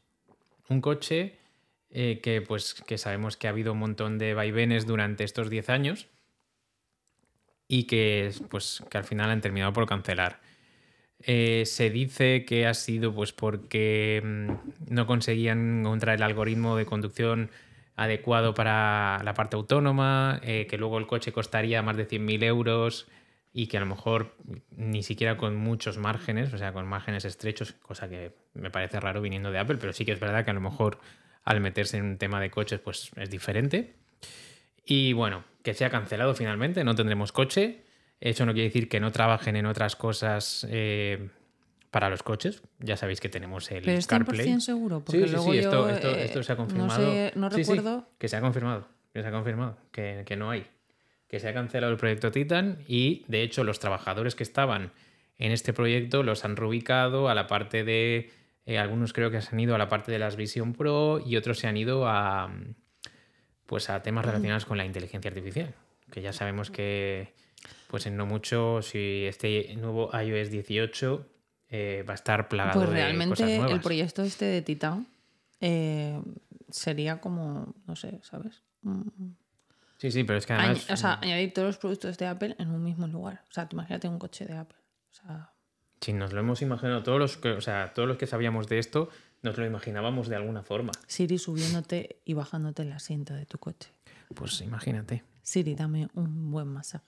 [0.68, 1.38] Un coche
[1.90, 5.70] eh, que pues que sabemos que ha habido un montón de vaivenes durante estos 10
[5.70, 6.08] años
[7.66, 10.40] y que pues que al final han terminado por cancelar.
[11.20, 16.86] Eh, se dice que ha sido pues porque mm, no conseguían encontrar el algoritmo de
[16.86, 17.50] conducción
[17.98, 23.08] adecuado para la parte autónoma, eh, que luego el coche costaría más de 100.000 euros
[23.52, 24.36] y que a lo mejor
[24.70, 29.20] ni siquiera con muchos márgenes, o sea, con márgenes estrechos, cosa que me parece raro
[29.20, 31.00] viniendo de Apple, pero sí que es verdad que a lo mejor
[31.44, 33.94] al meterse en un tema de coches pues es diferente.
[34.84, 37.82] Y bueno, que se ha cancelado finalmente, no tendremos coche.
[38.20, 41.30] Eso no quiere decir que no trabajen en otras cosas eh,
[41.90, 42.62] para los coches.
[42.78, 44.60] Ya sabéis que tenemos el Pero es 100% CarPlay.
[44.60, 47.00] seguro, porque Sí, sí, luego sí, esto, yo, esto- eh, esto se ha no confirmado.
[47.02, 48.08] sé, no recuerdo.
[48.18, 50.66] que se ha confirmado, que se ha confirmado, que, que no hay.
[51.28, 54.92] Que se ha cancelado el proyecto Titan y, de hecho, los trabajadores que estaban
[55.38, 58.30] en este proyecto los han reubicado a la parte de...
[58.66, 61.36] eh, algunos creo que se han ido a la parte de las Vision Pro y
[61.36, 62.50] otros se han ido a,
[63.66, 65.74] pues a temas relacionados con la inteligencia artificial.
[66.10, 67.34] Que ya sabemos que,
[67.88, 71.26] pues en no mucho, si este nuevo iOS 18
[71.70, 73.72] eh, va a estar plagado Pues de cosas realmente nuevas.
[73.72, 75.06] el proyecto este de Titan
[75.60, 76.20] eh,
[76.70, 78.62] sería como, no sé, ¿sabes?
[78.82, 79.02] Mm,
[79.98, 80.90] Sí, sí, pero es que añ- además...
[80.90, 83.42] o sea, añadir todos los productos de Apple en un mismo lugar.
[83.50, 84.78] O sea, tú imagínate un coche de Apple.
[85.10, 85.50] O sea,
[86.00, 88.78] Si nos lo hemos imaginado, todos los que, o sea, todos los que sabíamos de
[88.78, 89.08] esto,
[89.42, 90.92] nos lo imaginábamos de alguna forma.
[91.08, 93.90] Siri subiéndote y bajándote el asiento de tu coche.
[94.36, 95.24] Pues imagínate.
[95.42, 97.04] Siri, dame un buen masaje.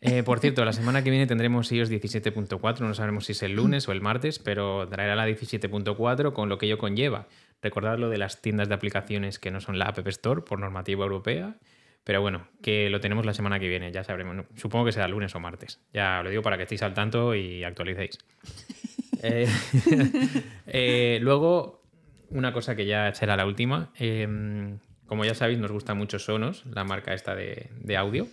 [0.00, 3.52] Eh, por cierto, la semana que viene tendremos iOS 17.4, no sabemos si es el
[3.52, 7.26] lunes o el martes, pero traerá la 17.4 con lo que ello conlleva.
[7.62, 11.04] Recordad lo de las tiendas de aplicaciones que no son la App Store por normativa
[11.04, 11.56] europea,
[12.04, 14.44] pero bueno, que lo tenemos la semana que viene, ya sabremos.
[14.54, 15.80] Supongo que será lunes o martes.
[15.92, 18.18] Ya lo digo para que estéis al tanto y actualicéis.
[19.22, 19.48] Eh,
[20.66, 21.82] eh, luego,
[22.28, 23.90] una cosa que ya será la última.
[23.98, 28.28] eh, como ya sabéis, nos gusta mucho Sonos, la marca esta de, de audio.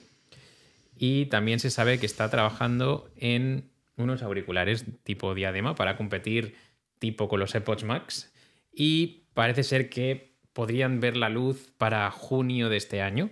[0.95, 6.55] Y también se sabe que está trabajando en unos auriculares tipo diadema para competir
[6.99, 8.33] tipo con los AirPods Max.
[8.71, 13.31] Y parece ser que podrían ver la luz para junio de este año.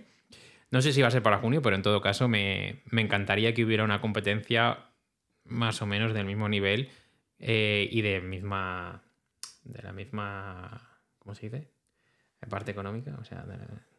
[0.70, 3.54] No sé si va a ser para junio, pero en todo caso me, me encantaría
[3.54, 4.78] que hubiera una competencia
[5.44, 6.88] más o menos del mismo nivel
[7.38, 9.02] eh, y de misma.
[9.64, 11.00] de la misma.
[11.18, 11.70] ¿Cómo se dice?
[12.40, 13.16] De parte económica.
[13.20, 13.58] O sea, de-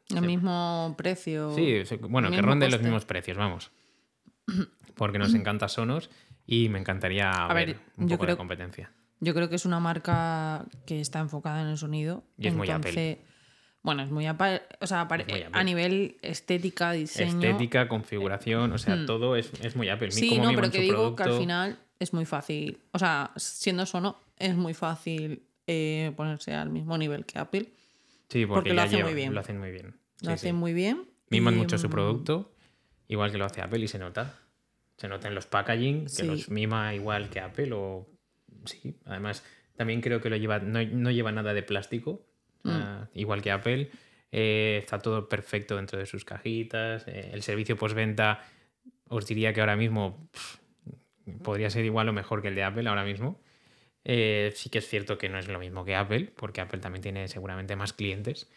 [0.10, 0.26] El Sí.
[0.28, 1.54] mismo precio.
[1.56, 3.72] Sí, bueno, que ronden los mismos precios, vamos.
[4.96, 6.10] Porque nos encanta Sonos
[6.46, 8.92] y me encantaría A ver, ver, un yo poco de creo- competencia.
[9.20, 12.24] Yo creo que es una marca que está enfocada en el sonido.
[12.38, 13.18] Y es muy entonces,
[13.82, 14.62] Bueno, es muy Apple.
[14.80, 15.60] O sea, pare- Es muy Apple.
[15.60, 17.32] a nivel estética, diseño.
[17.42, 19.06] Estética, configuración, o sea, Hmm.
[19.06, 20.10] todo es, es muy Apple.
[20.12, 22.78] Sí, no, pero que digo que al final es muy fácil.
[22.94, 27.68] O sea, siendo sono, es muy fácil eh, ponerse al mismo nivel que Apple.
[28.34, 29.34] Sí, porque, porque lo hace muy llevan- bien.
[29.34, 29.96] Lo hacen muy bien.
[30.22, 30.54] Lo hacen sí.
[30.60, 31.04] muy bien.
[31.30, 32.56] Miman y, mucho su mm, producto,
[33.08, 34.40] igual que lo hace Apple y se nota.
[34.98, 36.28] Se nota en los packaging, que Sí.
[36.28, 38.08] los mima igual que Apple o...
[38.66, 39.44] Sí, además
[39.76, 42.26] también creo que lo lleva, no, no lleva nada de plástico,
[42.64, 42.70] Mm.
[42.70, 43.90] ah, igual que Apple.
[44.32, 47.06] Eh, está todo perfecto dentro de sus cajitas.
[47.08, 48.42] eh, el servicio postventa
[49.10, 50.30] os diría que ahora mismo
[51.44, 53.42] podría ser igual o mejor que el de Apple ahora mismo.
[54.06, 57.02] Eh, sí que es cierto que no es lo mismo que Apple, porque Apple también
[57.02, 58.50] tiene seguramente más clientes.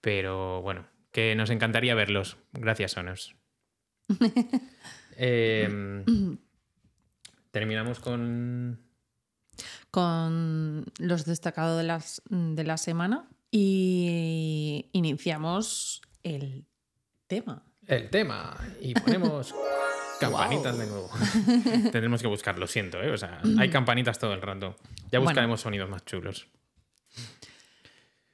[0.00, 2.36] Pero bueno, que nos encantaría verlos.
[2.52, 3.36] Gracias, Sonos.
[5.18, 6.04] Em,
[7.50, 8.78] terminamos con.
[9.90, 13.26] Con los destacados de, las, de la semana.
[13.50, 16.66] Y iniciamos el
[17.26, 17.64] tema.
[17.86, 18.58] El tema.
[18.82, 19.54] Y ponemos
[20.20, 21.10] campanitas de nuevo.
[21.92, 23.10] Tendremos que buscar, lo siento, ¿eh?
[23.10, 24.76] O sea, hay campanitas todo el rato.
[25.10, 25.22] Ya Bueno.
[25.24, 26.46] buscaremos sonidos más chulos.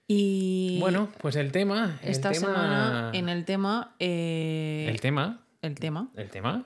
[0.09, 1.99] Y Bueno, pues el tema.
[2.03, 3.95] el esta tema- semana en el tema.
[3.99, 5.45] eh, El tema.
[5.62, 6.11] el tema.
[6.16, 6.64] El tema.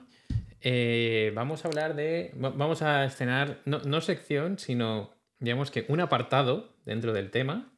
[0.61, 2.33] eh, vamos a hablar de.
[2.43, 7.69] va- Vamos a estrenar, no, no sección, sino, digamos que un apartado dentro del tema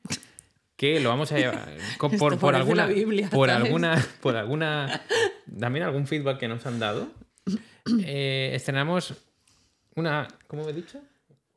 [0.78, 1.68] que lo vamos a llevar
[2.20, 2.88] por, por alguna.
[2.88, 3.66] la Biblia, por ¿sabes?
[3.66, 4.06] alguna.
[4.22, 5.02] Por alguna.
[5.60, 7.10] También algún feedback que nos han dado.
[8.06, 9.14] Eh, estrenamos
[9.96, 10.28] una.
[10.48, 11.02] ¿Cómo me he dicho?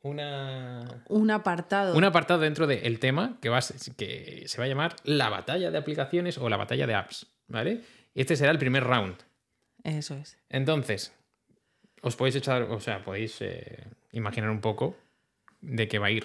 [0.02, 1.02] Una.
[1.08, 1.96] Un apartado.
[1.96, 3.60] Un apartado dentro del tema que, va
[3.96, 7.82] que se va a llamar la batalla de aplicaciones o la batalla de apps, ¿vale?
[8.14, 9.16] Y este será el primer round.
[9.84, 10.38] Eso es.
[10.48, 11.12] Entonces,
[12.02, 14.96] os podéis echar, o sea, podéis eh, imaginar un poco
[15.60, 16.24] de qué va a ir.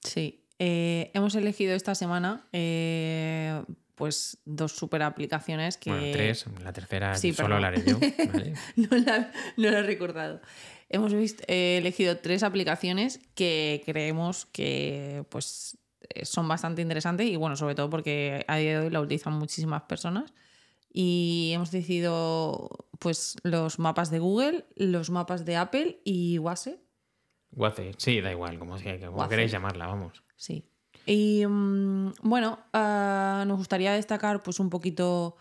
[0.00, 0.40] Sí.
[0.58, 3.62] Eh, hemos elegido esta semana eh,
[3.94, 7.64] pues dos super aplicaciones que Bueno, tres, la tercera Sí, solo perdón.
[7.64, 7.98] hablaré yo.
[8.32, 8.54] ¿vale?
[8.76, 10.40] no, la, no la he recordado.
[10.88, 15.78] Hemos visto, eh, elegido tres aplicaciones que creemos que pues
[16.10, 19.34] eh, son bastante interesantes y bueno, sobre todo porque a día de hoy la utilizan
[19.34, 20.32] muchísimas personas.
[20.94, 26.80] Y hemos decidido pues los mapas de Google, los mapas de Apple y Wase.
[27.52, 30.22] Waze, sí, da igual, como, sea, como queréis llamarla, vamos.
[30.36, 30.66] Sí.
[31.06, 35.36] Y mm, bueno, ah, nos gustaría destacar pues un poquito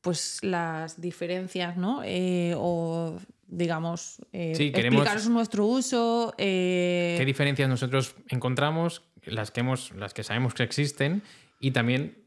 [0.00, 2.02] pues las diferencias, ¿no?
[2.04, 3.18] Eh, o
[3.48, 6.34] digamos, eh, Sí, queremos- explicaros nuestro uso.
[6.38, 9.02] eh, ¿Qué diferencias nosotros encontramos?
[9.24, 11.22] Las que, hemos, las que sabemos que existen
[11.58, 12.18] y también,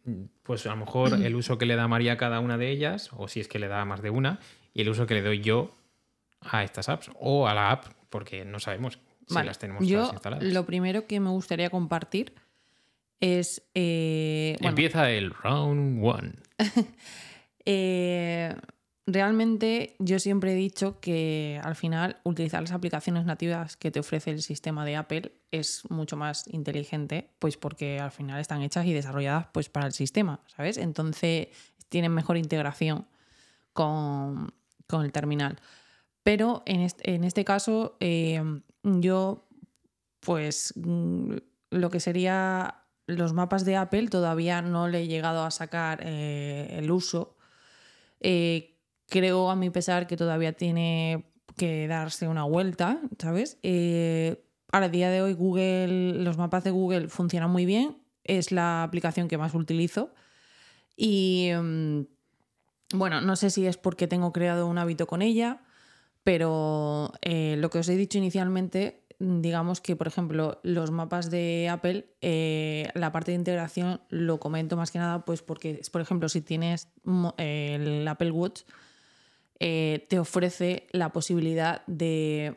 [0.44, 3.10] pues a lo mejor el uso que le da María a cada una de ellas,
[3.16, 4.40] o si es que le da más de una,
[4.74, 5.76] y el uso que le doy yo
[6.42, 10.00] a estas apps o a la app, porque no sabemos si Vale, las tenemos yo
[10.00, 10.44] todas instaladas.
[10.52, 12.34] lo primero que me gustaría compartir
[13.20, 13.62] es.
[13.74, 16.34] eh, bueno, Empieza el round one.
[17.66, 18.56] eh,
[19.06, 24.32] realmente yo siempre he dicho que al final utilizar las aplicaciones nativas que te ofrece
[24.32, 28.94] el sistema de Apple es mucho más inteligente, pues porque al final están hechas y
[28.94, 30.78] desarrolladas pues para el sistema, ¿sabes?
[30.78, 31.48] Entonces
[31.90, 33.08] tienen mejor integración
[33.74, 34.54] con,
[34.88, 35.58] con el terminal.
[36.24, 38.42] Pero en este, en este caso, eh,
[38.84, 39.48] yo,
[40.20, 41.36] pues mm,
[41.72, 42.79] lo que sería
[43.10, 47.36] los mapas de Apple todavía no le he llegado a sacar eh, el uso.
[48.20, 48.78] Eh,
[49.10, 51.26] creo a mi pesar que todavía tiene
[51.58, 53.60] que darse una vuelta, ¿sabes?
[53.64, 57.98] Eh, a día de hoy, Google, los mapas de Google funcionan muy bien.
[58.24, 60.14] Es la aplicación que más utilizo.
[60.96, 62.02] Y mm,
[62.94, 65.62] bueno, no sé si es porque tengo creado un hábito con ella,
[66.24, 71.68] pero eh, lo que os he dicho inicialmente, digamos que, por ejemplo, los mapas de
[71.70, 76.30] Apple, eh, la parte de integración lo comento más que nada, pues porque, por ejemplo,
[76.30, 76.88] si tienes
[77.38, 78.62] el Apple Watch,
[79.60, 82.56] eh, te ofrece la posibilidad de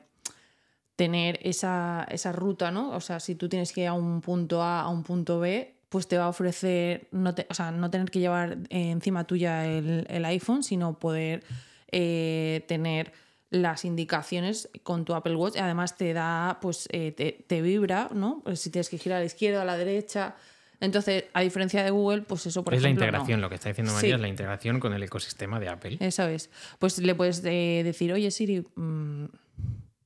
[0.96, 2.90] tener esa, esa ruta, ¿no?
[2.90, 5.74] O sea, si tú tienes que ir a un punto A a un punto B,
[5.88, 9.66] pues te va a ofrecer no, te- o sea, no tener que llevar encima tuya
[9.66, 11.42] el, el iPhone, sino poder
[11.90, 13.12] eh, tener
[13.52, 15.56] las indicaciones con tu Apple Watch.
[15.58, 18.40] Además te da, pues eh, te, te vibra, ¿no?
[18.42, 20.34] Pues si tienes que girar a la izquierda, a la derecha.
[20.80, 23.10] Entonces, a diferencia de Google, pues eso, por es la ejemplo, no.
[23.10, 24.14] integración, lo que está diciendo María Sí.
[24.14, 25.98] es la integración con el ecosistema de Apple.
[26.00, 26.50] Eso es.
[26.80, 29.26] Pues le puedes eh, decir, oye Siri, mm,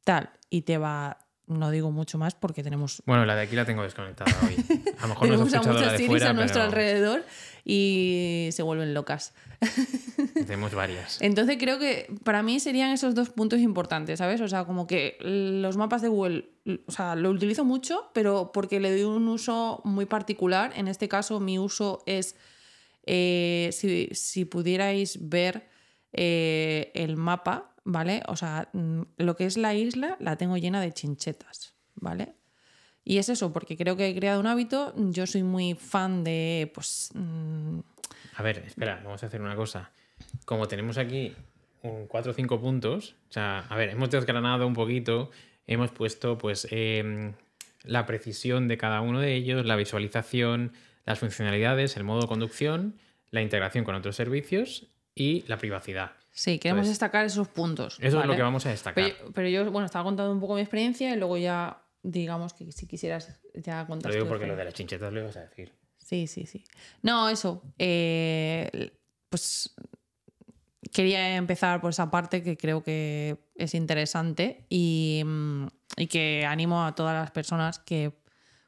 [0.05, 3.65] tal, y te va, no digo mucho más porque tenemos, Bueno, la de aquí la
[3.65, 4.57] tengo desconectada hoy.
[4.99, 6.61] A lo mejor no tenemos has a escuchado la muchas de Siris fuera, a nuestro
[6.61, 7.25] pero alrededor
[7.68, 9.35] y se vuelven locas.
[10.35, 11.20] tenemos varias.
[11.20, 14.40] Entonces creo que para mí serían esos dos puntos importantes, ¿sabes?
[14.40, 16.48] O sea, como que los mapas de Google,
[16.87, 20.72] o sea, lo utilizo mucho, pero porque le doy un uso muy particular.
[20.76, 22.37] En este caso, mi uso es,
[23.05, 25.68] eh, si, si pudierais ver
[26.12, 28.22] eh, el mapa, ¿vale?
[28.29, 32.37] O sea, mm, lo que es la isla la tengo llena de chinchetas, ¿vale?
[33.09, 34.92] Y es eso, porque creo que he creado un hábito.
[34.97, 37.79] Yo soy muy fan de, pues, mm,
[38.35, 39.92] A ver, espera, vamos a hacer una cosa.
[40.45, 41.33] Como tenemos aquí
[41.83, 45.31] un 4 o 5 puntos, o sea, a ver, hemos desgranado un poquito,
[45.69, 47.35] hemos puesto pues em,
[47.85, 50.73] la precisión de cada uno de ellos, la visualización,
[51.05, 52.97] las funcionalidades, el modo de conducción,
[53.31, 56.11] la integración con otros servicios y la privacidad.
[56.33, 57.99] sí, queremos Entonces, destacar esos puntos.
[58.01, 59.05] Eso es lo que vamos a destacar.
[59.05, 61.79] Pero, pero yo, bueno, estaba contando un poco mi experiencia y luego ya,
[62.11, 64.12] digamos que si quisieras, ya Lo contar.
[64.12, 65.73] digo porque lo de las chinchetas lo ibas a decir.
[65.99, 66.64] Sí, sí, sí.
[67.03, 67.62] No, eso.
[67.79, 68.92] eh,
[69.29, 69.75] pues
[70.92, 75.66] quería empezar por esa parte que creo que es interesante y, mm,
[75.97, 78.12] y que animo a todas las personas que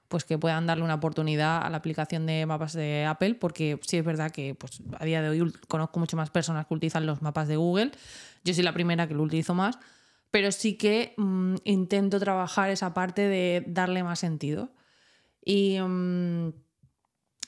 [0.08, 3.98] pues que puedan darle una oportunidad a la aplicación de mapas de Apple, porque sí
[3.98, 7.20] es verdad que pues, a día de hoy conozco mucho más personas que utilizan los
[7.20, 7.92] mapas de Google.
[8.42, 9.78] Yo soy la primera que lo utilizo más,
[10.30, 14.70] pero sí que mm, intento trabajar esa parte de darle más sentido.
[15.44, 16.50] Y mm,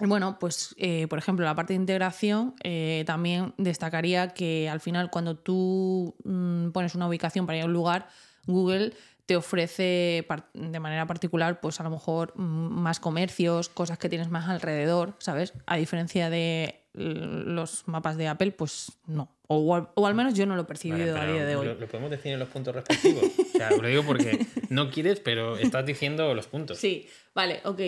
[0.01, 5.11] bueno, pues eh, por ejemplo, la parte de integración eh, también destacaría que al final
[5.11, 8.09] cuando tú mm, pones una ubicación para ir a un lugar,
[8.47, 8.95] Google
[9.27, 14.49] te ofrece de manera particular, pues a lo mejor más comercios, cosas que tienes más
[14.49, 15.53] alrededor, ¿sabes?
[15.66, 19.29] A diferencia de los mapas de Apple, pues no.
[19.52, 21.66] O, al- o al menos yo no lo he percibido Vale, a día de hoy.
[21.66, 23.24] ¿Lo, lo podemos decir en los puntos respectivos?
[23.52, 26.78] O sea, lo digo porque no quieres, pero estás diciendo los puntos.
[26.78, 27.80] Sí, vale, ok.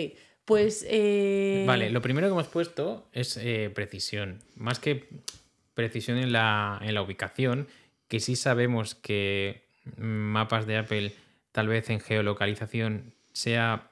[0.43, 0.85] Pues.
[0.89, 4.39] eh, Vale, lo primero que hemos puesto es eh, precisión.
[4.57, 5.07] Más que
[5.73, 7.67] precisión en la, en la ubicación,
[8.09, 9.63] que sí sabemos que
[9.97, 11.13] mapas de Apple,
[11.53, 13.89] tal vez en geolocalización, sea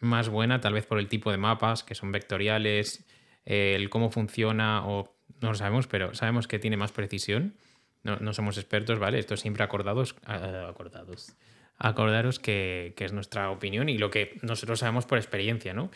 [0.00, 3.04] más buena, tal vez por el tipo de mapas, que son vectoriales,
[3.46, 7.54] eh, el cómo funciona, o no lo sabemos, pero sabemos que tiene más precisión.
[8.02, 9.18] No, no somos expertos, ¿vale?
[9.18, 10.16] Esto siempre acordados.
[10.24, 11.32] acordados.
[11.78, 15.90] Acordaros que, que es nuestra opinión y lo que nosotros sabemos por experiencia, ¿no?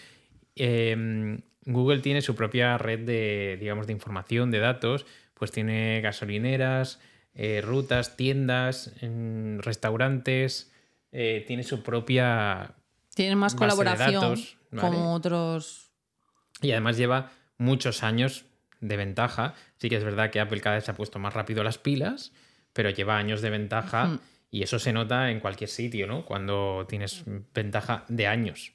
[0.57, 7.01] Eh, Google tiene su propia red de, digamos, de información, de datos, pues tiene gasolineras,
[7.35, 10.73] eh, rutas, tiendas, mm, restaurantes,
[11.13, 12.75] eh, tiene su propia...
[13.15, 14.81] Tienen más colaboración datos, ¿vale?
[14.81, 15.91] como otros.
[16.63, 18.47] Y además lleva muchos años
[18.81, 19.55] de ventaja.
[19.79, 22.33] Sí que es verdad que Apple cada vez se ha puesto más rápido las pilas,
[22.73, 24.21] pero lleva años de ventaja
[24.51, 26.25] y eso se nota en cualquier sitio, ¿no?
[26.25, 27.25] Cuando tienes
[27.55, 28.73] ventaja de años.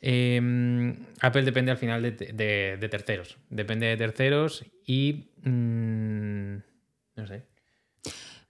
[0.00, 3.38] Eh, Apple depende al final de, de- de terceros.
[3.48, 5.30] Depende de terceros y...
[5.42, 6.56] mm,
[7.16, 7.42] no sé.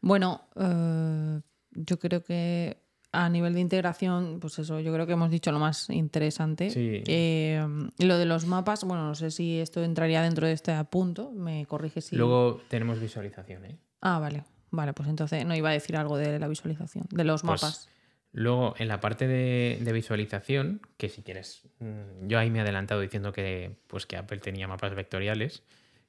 [0.00, 2.76] Bueno, eh, yo creo que
[3.14, 6.70] a nivel de integración, pues eso, yo creo que hemos dicho lo más interesante.
[6.70, 7.02] Sí.
[7.06, 7.64] Eh,
[7.98, 11.64] lo de los mapas, bueno, no sé si esto entraría dentro de este punto, me
[11.66, 12.16] corrige si...
[12.16, 13.78] Luego tenemos visualización, ¿eh?
[14.00, 17.42] Ah, vale, vale, pues entonces no iba a decir algo de la visualización, de los
[17.42, 17.88] Pues, mapas.
[18.32, 22.62] Luego, en la parte de, de visualización, que si quieres, mm, yo ahí me he
[22.62, 25.62] adelantado diciendo que, pues, que Apple tenía mapas vectoriales,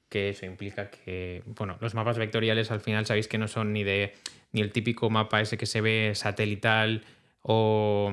[0.09, 3.83] que eso implica que, bueno, los mapas vectoriales al final sabéis que no son ni
[3.83, 4.13] de
[4.55, 7.03] ni el típico mapa ese que se ve satelital
[7.41, 8.11] o,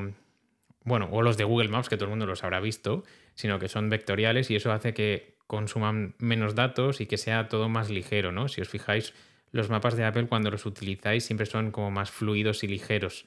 [0.84, 3.68] bueno, o los de Google Maps, que todo el mundo los habrá visto, sino que
[3.68, 8.32] son vectoriales y eso hace que consuman menos datos y que sea todo más ligero,
[8.32, 8.48] ¿no?
[8.48, 9.14] Si os fijáis,
[9.52, 13.26] los mapas de Apple cuando los utilizáis siempre son como más fluidos y ligeros.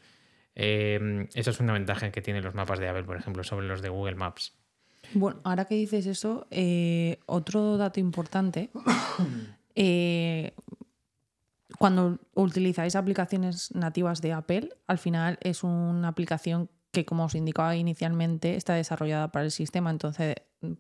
[0.56, 3.82] Eh, esa es una ventaja que tienen los mapas de Apple, por ejemplo, sobre los
[3.82, 4.54] de Google Maps.
[5.14, 8.72] Bueno, ahora que dices eso, eh, otro dato importante,
[9.76, 10.52] eh,
[11.78, 17.76] cuando utilizáis aplicaciones nativas de Apple, al final es una aplicación que, como os indicaba
[17.76, 20.36] inicialmente, está desarrollada para el sistema, entonces,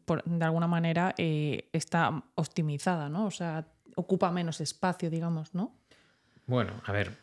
[0.05, 3.25] por- de alguna manera, eh, está optimizada, ¿no?
[3.25, 5.75] O sea, ocupa menos espacio, digamos, ¿no?
[6.47, 7.17] Bueno, a ver,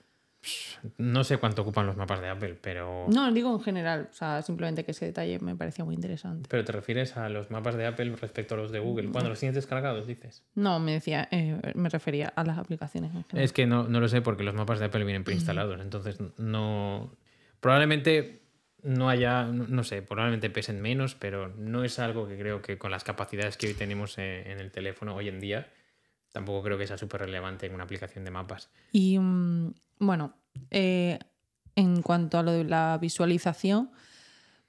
[0.98, 3.06] no sé cuánto ocupan los mapas de Apple, pero...
[3.08, 6.48] No, digo en general, o sea, simplemente que ese detalle me parecía muy interesante.
[6.50, 9.10] Pero te refieres a los mapas de Apple respecto a los de Google.
[9.10, 10.42] Cuando los tienes descargados, dices.
[10.54, 13.44] No, me decía, eh, me refería a las aplicaciones en general.
[13.44, 15.80] Es que no, no lo sé porque los mapas de Apple vienen preinstalados.
[15.80, 17.12] Entonces, no.
[17.60, 18.42] Probablemente
[18.82, 19.44] no haya.
[19.44, 23.04] No no sé, probablemente pesen menos, pero no es algo que creo que con las
[23.04, 25.68] capacidades que hoy tenemos en, en el teléfono hoy en día,
[26.32, 28.70] tampoco creo que sea súper relevante en una aplicación de mapas.
[28.90, 30.34] Y mm, bueno,
[30.70, 31.18] eh,
[31.76, 33.90] en cuanto a lo de la visualización,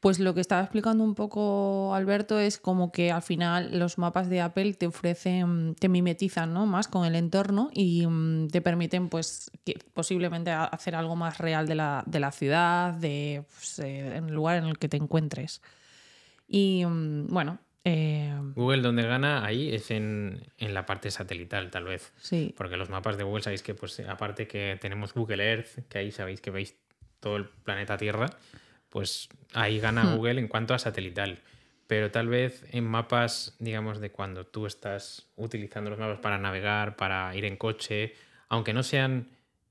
[0.03, 4.29] pues lo que estaba explicando un poco Alberto es como que al final los mapas
[4.29, 6.65] de Apple te ofrecen, te mimetizan ¿no?
[6.65, 9.49] más con el entorno y mm, te permiten pues
[9.93, 14.57] posiblemente hacer algo más real de la, de la ciudad, de pues, eh, el lugar
[14.57, 15.61] en el que te encuentres.
[16.49, 21.85] Y mm, bueno, eh, Google, donde gana ahí es en, en la parte satelital, tal
[21.85, 22.13] vez.
[22.21, 25.97] sí, Porque los mapas de Google sabéis que, pues, aparte que tenemos Google Earth, que
[25.97, 26.75] ahí sabéis que veis
[27.19, 28.29] todo el planeta Tierra,
[28.89, 30.15] pues ahí gana Hmm.
[30.15, 31.39] Google en cuanto a satelital.
[31.87, 36.95] Pero tal vez en mapas, digamos, de cuando tú estás utilizando los mapas para navegar,
[36.95, 38.13] para ir en coche,
[38.49, 39.29] aunque no sean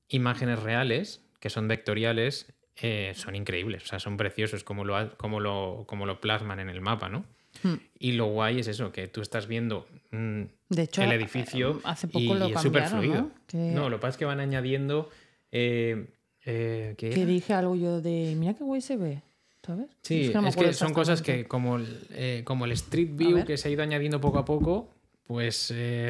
[0.09, 3.83] imágenes reales, que son vectoriales, eh, son increíbles.
[3.83, 7.25] O sea, son preciosos como lo, como lo, como lo plasman en el mapa, ¿no?
[7.61, 7.75] Hmm.
[7.99, 11.79] Y lo guay es eso, que tú estás viendo mm, de hecho, el eh, edificio
[11.83, 13.15] hace poco y, lo y es súper fluido.
[13.15, 13.31] ¿no?
[13.47, 15.09] Que- No, lo que pasa es que van añadiendo.
[15.51, 16.07] Eh,
[16.45, 19.21] eh, ¿qué que dije algo yo de, mira qué guay se ve,
[19.65, 19.87] ¿sabes?
[20.01, 23.57] Sí, no es que son cosas que, como el, eh, como el Street View que
[23.57, 24.89] se ha ido añadiendo poco a poco,
[25.25, 25.71] pues.
[25.75, 26.09] eh,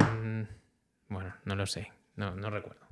[1.09, 1.91] bueno, no lo sé.
[2.15, 2.82] No, no recuerdo.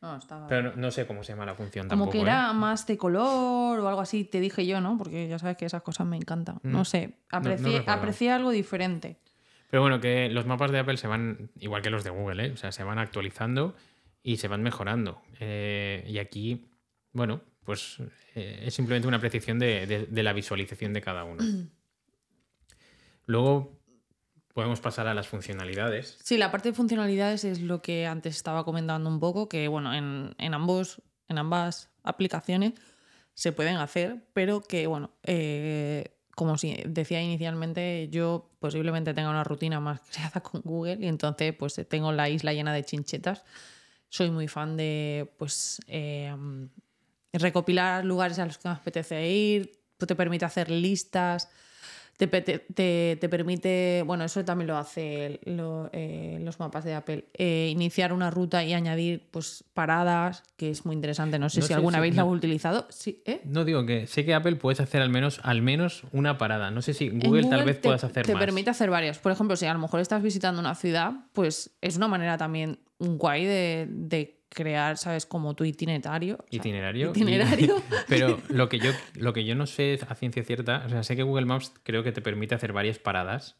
[0.00, 2.12] No, estaba- Pero no, no sé cómo se llama la función Como tampoco.
[2.12, 2.22] que ¿eh?
[2.22, 4.96] era más de color o algo así, te dije yo, ¿no?
[4.96, 6.60] Porque ya sabes que esas cosas me encantan.
[6.62, 6.84] No Mm.
[6.84, 7.92] sé, no aprecié, recuerdo.
[7.92, 9.18] aprecié algo diferente.
[9.70, 12.50] Pero bueno, que los mapas de Apple se van, igual que los de Google, ¿eh?
[12.52, 13.74] o sea, se van actualizando
[14.22, 15.20] y se van mejorando.
[15.40, 16.70] Eh, y aquí,
[17.12, 17.98] bueno, pues
[18.34, 21.38] eh, es simplemente una apreciación de, de- de la visualización de cada uno.
[23.26, 23.77] Luego
[24.58, 26.18] podemos pasar a las funcionalidades.
[26.24, 29.94] Sí, la parte de funcionalidades es lo que antes estaba comentando un poco, que bueno,
[29.94, 32.72] en, en ambos, en ambas aplicaciones
[33.34, 39.44] se pueden hacer, pero que bueno, eh, como si decía inicialmente, yo posiblemente tenga una
[39.44, 43.44] rutina más creada con Google y entonces pues tengo la isla llena de chinchetas.
[44.08, 46.34] Soy muy fan de pues eh,
[47.32, 51.48] recopilar lugares a los que me apetece ir, te permite hacer listas,
[52.18, 56.92] te, te, te- te permite, bueno, eso también lo hace lo- eh, los mapas de
[56.94, 61.38] Apple, eh, iniciar una ruta y añadir pues paradas, que es muy interesante.
[61.38, 62.86] No sé No si sé alguna vez la he utilizado.
[62.90, 63.40] Sí, ¿eh?
[63.44, 66.70] No digo que sé que Apple puedes hacer al menos, al menos una parada.
[66.72, 68.42] No sé si Google, tal vez te, puedas hacer te más.
[68.44, 69.18] permite hacer varias.
[69.18, 72.80] Por ejemplo, si a lo mejor estás visitando una ciudad, pues es una manera también
[72.98, 75.26] guay de, de crear, ¿sabes?
[75.26, 76.34] Como tu itinerario.
[76.36, 77.08] o sea, Itinerario.
[77.14, 77.76] y- Itinerario.
[78.08, 81.16] Pero lo que, yo, lo que yo no sé a ciencia cierta, o sea, sé
[81.16, 83.56] que Google Maps creo que te permite hacer varias paradas.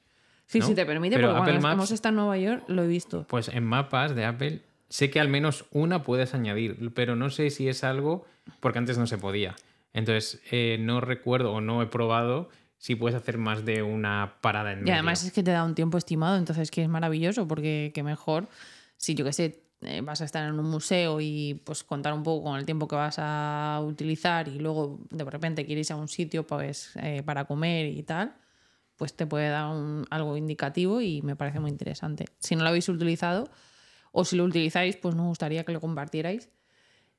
[0.46, 0.66] Sí, ¿no?
[0.66, 3.26] sí, te permite, Pero porque cuando Maps- hemos estado en Nueva York lo he visto.
[3.28, 7.50] Pues en mapas de Apple sé que al menos una puedes añadir, pero no sé
[7.50, 8.24] si es algo
[8.60, 9.54] porque antes no se podía.
[9.92, 14.72] Entonces, eh, no recuerdo o no he probado si puedes hacer más de una parada
[14.72, 14.94] en Y medio.
[14.94, 18.48] además es que te da un tiempo estimado, entonces que es maravilloso, porque que mejor,
[18.96, 22.22] si yo que sé, eh, vas a estar en un museo y pues contar un
[22.22, 25.96] poco con el tiempo que vas a utilizar y luego de repente quieres ir a
[25.96, 28.34] un sitio pues, eh, para comer y tal,
[28.96, 32.24] pues te puede dar un- algo indicativo y me parece muy interesante.
[32.40, 33.48] Si no lo habéis utilizado,
[34.10, 36.48] O si lo utilizáis, pues nos gustaría que lo compartierais.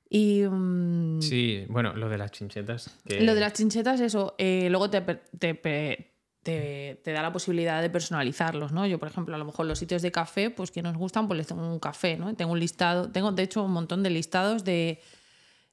[0.09, 2.97] Y mm, Sí, bueno, lo de las chinchetas.
[3.05, 5.01] que- lo de las chinchetas, eso, eh, luego te,
[6.43, 8.85] te- te da la posibilidad de personalizarlos, ¿no?
[8.87, 11.37] Yo, por ejemplo, a lo mejor los sitios de café, pues que nos gustan, pues
[11.37, 12.33] les tengo un café, ¿no?
[12.35, 14.99] Tengo un listado, tengo de hecho un montón de listados de,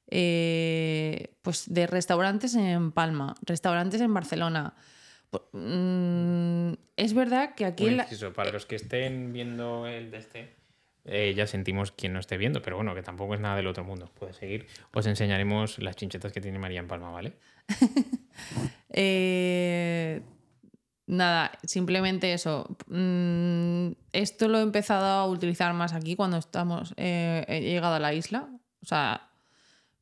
[0.09, 4.73] eh, pues de restaurantes en Palma, restaurantes en Barcelona.
[5.31, 7.87] Pu- mm, es verdad que aquí...
[7.87, 10.55] En la- para los que estén viendo el de este,
[11.05, 13.83] eh, ya sentimos quien no esté viendo, pero bueno, que tampoco es nada del otro
[13.83, 14.09] mundo.
[14.17, 14.67] Puede seguir.
[14.93, 17.33] Os enseñaremos las chinchetas que tiene María en Palma, ¿vale?
[18.89, 20.21] Eh,
[21.07, 22.77] nada, simplemente eso.
[22.87, 26.93] Mm, esto lo he empezado a utilizar más aquí cuando estamos.
[26.97, 28.47] eh, he llegado a la isla.
[28.81, 29.29] O sea,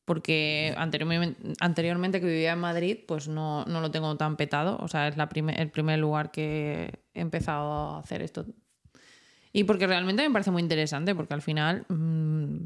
[0.04, 4.78] porque anteriormente, anteriormente que vivía en Madrid, pues no, no lo tengo tan petado.
[4.82, 8.46] O sea, es la prime- el primer lugar que he empezado a hacer esto.
[9.52, 12.58] Y porque realmente me parece muy interesante, porque al final, mm,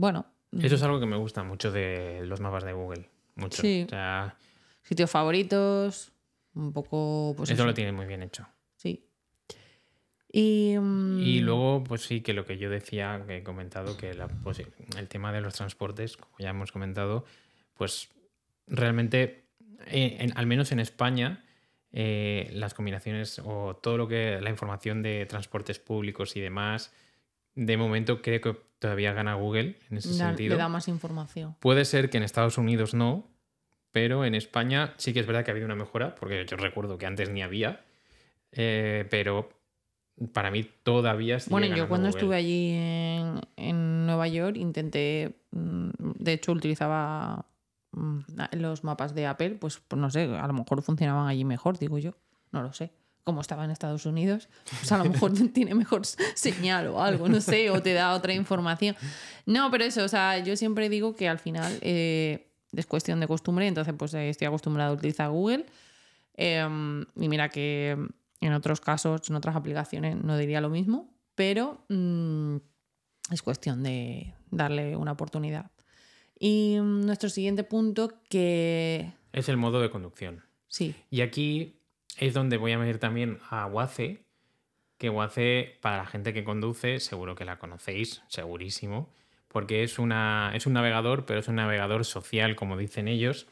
[0.00, 0.26] bueno,
[0.58, 3.08] Eso es algo que me gusta mucho de los mapas de Google.
[3.36, 3.60] Mucho.
[3.60, 3.82] Sí.
[3.86, 4.34] O sea,
[4.82, 6.10] sitios favoritos,
[6.58, 7.34] un poco.
[7.36, 7.66] Pues eso eso.
[7.66, 8.46] lo tiene muy bien hecho.
[8.76, 9.04] Sí.
[10.30, 14.12] Y, mm, Y luego, pues sí, que lo que yo decía, que he comentado, que
[14.14, 14.28] la
[14.98, 17.24] el tema de los transportes, como ya hemos comentado,
[17.74, 18.10] pues
[18.66, 19.46] realmente,
[19.86, 21.44] eh, en- al menos en España,
[21.92, 26.92] eh, las combinaciones o todo lo que la información de transportes públicos y demás,
[27.54, 30.56] de momento creo que todavía gana Google en ese da- sentido.
[30.56, 31.56] le da más información.
[31.60, 33.26] Puede ser que en Estados Unidos no,
[33.92, 36.98] pero en España sí que es verdad que ha habido una mejora, porque yo recuerdo
[36.98, 37.84] que antes ni había,
[38.52, 39.48] eh, pero
[40.32, 42.18] para mí todavía Bueno, yo cuando Google.
[42.18, 47.46] estuve allí en, en Nueva York intenté, mm, de hecho utilizaba
[47.92, 48.18] mm,
[48.52, 51.98] los mapas de Apple, pues, pues no sé, a lo mejor funcionaban allí mejor, digo
[51.98, 52.14] yo,
[52.50, 52.90] no lo sé.
[53.24, 57.40] Como estaba en Estados Unidos, pues a lo mejor tiene mejor señal o algo, no
[57.42, 58.96] sé, o te da otra información.
[59.44, 62.47] No, pero eso, o sea, yo siempre digo que al final eh,
[62.78, 65.66] es cuestión de costumbre, entonces pues eh, estoy acostumbrado a utilizar Google.
[66.34, 67.96] Em, y mira que
[68.40, 72.56] en otros casos, en otras aplicaciones, no diría lo mismo, pero mm,
[73.32, 75.70] es cuestión de darle una oportunidad.
[76.38, 80.44] Y mm, nuestro siguiente punto, que Es el modo de conducción.
[80.68, 81.80] sí, Y aquí
[82.18, 84.24] es donde voy a meter también a Waze,
[84.98, 89.10] que Waze, para la gente que conduce, seguro que la conocéis, segurísimo,
[89.48, 93.46] porque es, una, es un navegador, pero es un navegador social, como dicen ellos.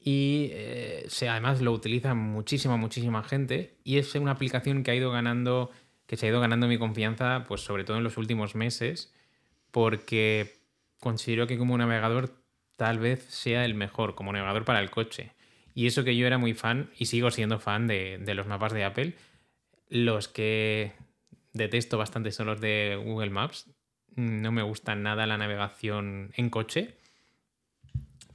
[0.00, 3.76] Y eh, además lo utiliza muchísima, muchísima gente.
[3.84, 5.70] Y es una aplicación que ha ido ganando,
[6.06, 9.14] que se ha ido ganando mi confianza, pues sobre todo en los últimos meses,
[9.70, 10.58] porque
[11.00, 12.30] considero que como navegador
[12.76, 15.32] tal vez sea el mejor, como navegador para el coche.
[15.74, 18.84] Y eso que yo era muy fan y sigo siendo fan de los mapas de
[18.84, 19.14] Apple.
[19.88, 20.92] Los que
[21.52, 23.70] detesto bastante son los de Google Maps.
[24.16, 26.96] No me gusta nada la navegación en coche.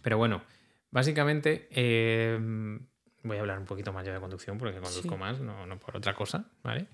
[0.02, 0.42] Pero bueno,
[0.92, 2.38] básicamente eh,
[3.24, 5.20] voy a hablar un poquito más yo de conducción porque conduzco Sí.
[5.20, 6.88] más, no, no por otra cosa, ¿vale?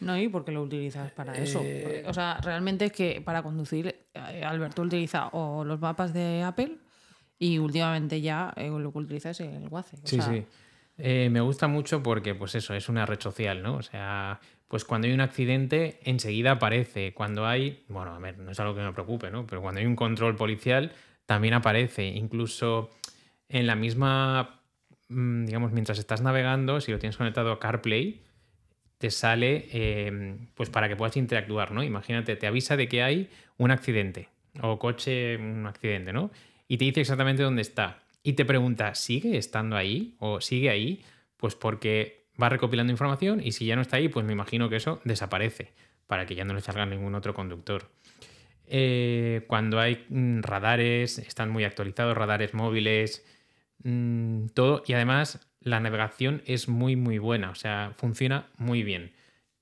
[0.00, 1.60] no, y porque lo utilizas para eso.
[1.64, 6.42] Eh, O sea, realmente es que para conducir, eh, Alberto utiliza o los mapas de
[6.42, 6.76] Apple
[7.38, 9.96] y últimamente ya eh, lo que utiliza es el Waze.
[9.96, 10.44] o Sí, sea, sí.
[10.96, 13.76] Eh, me gusta mucho porque, pues eso, es una red social, ¿no?
[13.76, 17.12] O sea, pues cuando hay un accidente, enseguida aparece.
[17.14, 19.46] Cuando hay, bueno, a ver, no es algo que me preocupe, ¿no?
[19.46, 20.92] Pero cuando hay un control policial,
[21.26, 22.06] también aparece.
[22.06, 22.90] Incluso
[23.48, 24.60] en la misma,
[25.08, 28.22] mm, digamos, mientras estás navegando, si lo tienes conectado a CarPlay,
[28.98, 31.82] te sale, eh, pues para que puedas interactuar, ¿no?
[31.82, 33.28] Imagínate, te avisa de que hay
[33.58, 34.28] un accidente
[34.62, 36.30] o coche, un accidente, ¿no?
[36.68, 38.03] Y te dice exactamente dónde está.
[38.26, 40.16] Y te pregunta, ¿sigue estando ahí?
[40.18, 41.04] ¿O sigue ahí?
[41.36, 44.76] Pues porque va recopilando información y si ya no está ahí, pues me imagino que
[44.76, 45.74] eso desaparece
[46.06, 47.90] para que ya no le salga ningún otro conductor.
[48.66, 53.24] Eh, cuando hay mm, radares, están muy actualizados, radares móviles,
[53.82, 54.82] mm, todo.
[54.86, 57.50] Y además la navegación es muy, muy buena.
[57.50, 59.12] O sea, funciona muy bien.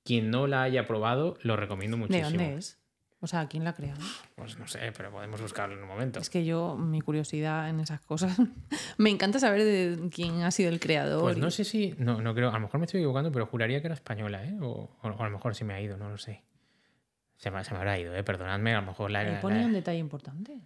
[0.05, 2.31] Quien no la haya probado, lo recomiendo ¿De muchísimo.
[2.31, 2.82] dónde es?
[3.25, 4.01] O sea, ¿quién la ha creado?
[4.35, 6.19] Pues no sé, pero podemos buscarlo en un momento.
[6.19, 8.37] Es que yo, mi curiosidad en esas cosas,
[8.99, 11.23] me encanta saber de quién ha sido el creador.
[11.23, 13.47] Pues y- no sé si, no, no creo, a lo mejor me estoy equivocando, pero
[13.47, 14.59] juraría que era española, ¿eh?
[14.61, 16.43] O, o a lo mejor se me ha ido, no lo sé.
[17.37, 18.25] Se me, se me habrá ido, ¿eh?
[18.25, 19.21] Perdonadme, a lo mejor la...
[19.21, 20.59] Ahí la- ponía un detalle importante.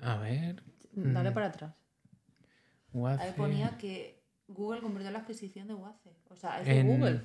[0.00, 0.62] a ver...
[0.92, 1.72] Dale para atrás.
[1.72, 3.32] Ahí Waze.
[3.36, 6.10] ponía que Google completó la adquisición de Waze.
[6.28, 7.20] O sea, es En- de Google.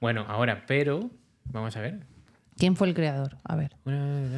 [0.00, 1.10] Bueno, ahora, pero...
[1.44, 2.06] Vamos a ver.
[2.60, 3.38] ¿Quién fue el creador?
[3.42, 3.74] A ver.
[3.86, 4.30] En.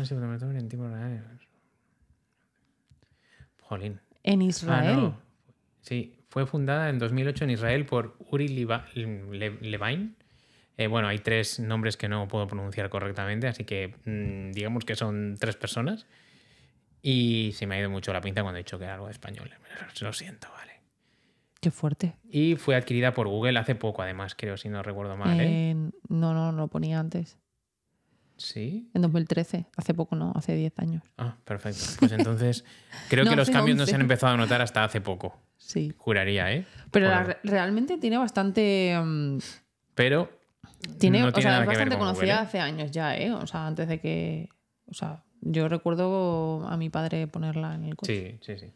[3.60, 4.00] Jolín.
[4.22, 4.96] En Ah, Israel.
[4.96, 5.18] no.
[5.80, 10.12] Sí, fue fundada en 2008 en Israel por Uri Levine.
[10.78, 14.94] Eh, bueno, hay tres nombres que no puedo pronunciar correctamente, así que mm, digamos que
[14.94, 16.06] son tres personas.
[17.02, 19.12] Y se me ha ido mucho la pinta cuando he dicho que era algo de
[19.12, 19.50] español.
[20.00, 20.72] Lo siento, vale.
[21.60, 22.14] Qué fuerte.
[22.30, 25.40] Y fue adquirida por Google hace poco, además, creo, si no recuerdo mal.
[25.40, 25.70] ¿eh?
[25.70, 27.38] Eh, no, no, no lo ponía antes.
[28.42, 28.90] Sí.
[28.94, 29.66] En 2013.
[29.76, 31.02] Hace poco, no, hace 10 años.
[31.18, 31.82] Ah, perfecto.
[32.00, 32.64] Pues entonces,
[33.08, 33.90] creo No, que los cambios no 11.
[33.90, 35.38] se han empezado a notar hasta hace poco.
[35.56, 35.92] Sí.
[35.96, 36.66] Juraría, ¿eh?
[36.90, 38.98] Pero la- realmente tiene bastante.
[39.02, 39.38] mm,
[39.94, 40.30] Pero
[40.98, 42.46] tiene, no o sea, es bastante con conocida Google, ¿eh?
[42.46, 43.32] hace años ya, ¿eh?
[43.32, 44.48] O sea, antes de que.
[44.86, 48.38] O sea, yo recuerdo a mi padre ponerla en el coche.
[48.42, 48.72] Sí, sí, sí.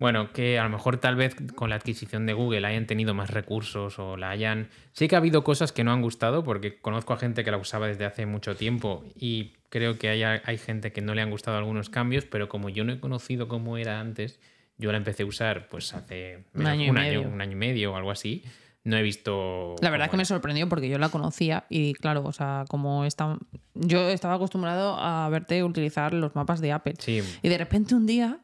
[0.00, 3.30] Bueno, que a lo mejor tal vez con la adquisición de Google hayan tenido más
[3.30, 4.68] recursos o la hayan...
[4.92, 7.58] Sí que ha habido cosas que no han gustado porque conozco a gente que la
[7.58, 11.30] usaba desde hace mucho tiempo y creo que hay, hay gente que no le han
[11.30, 14.40] gustado algunos cambios, pero como yo no he conocido cómo era antes,
[14.78, 17.20] yo la empecé a usar pues hace Un año y un medio.
[17.22, 18.42] un año y medio o algo así.
[18.82, 19.76] No he visto...
[19.82, 20.28] La verdad es que cómo me era.
[20.28, 23.36] sorprendió porque yo la conocía y claro, o sea, como está,
[23.74, 28.06] yo estaba acostumbrado a verte utilizar los mapas de Apple Sí, y de repente un
[28.06, 28.38] día,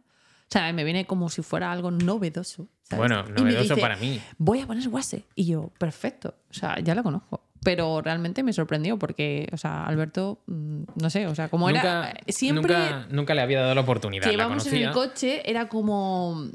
[0.49, 2.69] o sea, me viene como si fuera algo novedoso.
[2.85, 2.99] ¿sabes?
[3.09, 4.21] bueno, Y me novedoso dice, para mí.
[4.39, 7.43] Voy a poner Wase y yo, perfecto, o sea, ya la conozco.
[7.65, 12.11] Pero realmente me sorprendió porque, o sea, Alberto, mm, no sé, o sea, como nunca,
[12.11, 14.23] era siempre nunca, nunca le había dado la oportunidad.
[14.31, 16.47] que la íbamos en el coche era como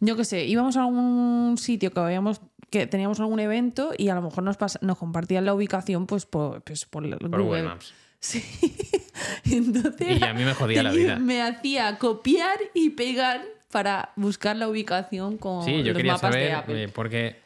[0.00, 4.14] yo qué sé íbamos a algún sitio que habíamos que teníamos algún evento y a
[4.14, 7.44] lo mejor nos, pas- nos compartían la ubicación pues por, pues, por, por Google.
[7.44, 7.92] Google Maps.
[8.20, 8.44] Sí.
[9.50, 11.16] Entonces Y a mí me jodía la vida.
[11.16, 16.34] me hacía copiar y pegar para buscar la ubicación con Sí, yo los quería mapas
[16.34, 16.82] de saber, Apple.
[16.84, 17.36] eh, porque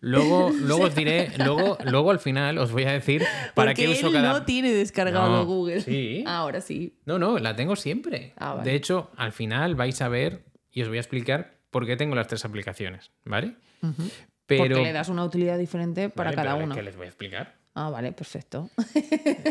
[0.00, 3.22] luego, luego os diré, luego, luego al final os voy a decir
[3.54, 4.32] para Porque qué uso él cada.
[4.32, 5.80] no tiene descargado No, Google.
[5.80, 6.24] sí.
[6.26, 6.94] Ahora sí.
[7.06, 8.34] No, no, la tengo siempre.
[8.36, 8.70] Ah, vale.
[8.70, 12.14] De hecho, al final vais a ver y os voy a explicar por qué tengo
[12.14, 13.54] las tres aplicaciones, ¿vale?
[14.46, 14.64] Pero.
[14.74, 16.74] Porque le das una utilidad diferente para Vale, cada pero uno.
[16.74, 17.57] Que les voy a explicar.
[17.80, 18.70] Ah, vale, perfecto.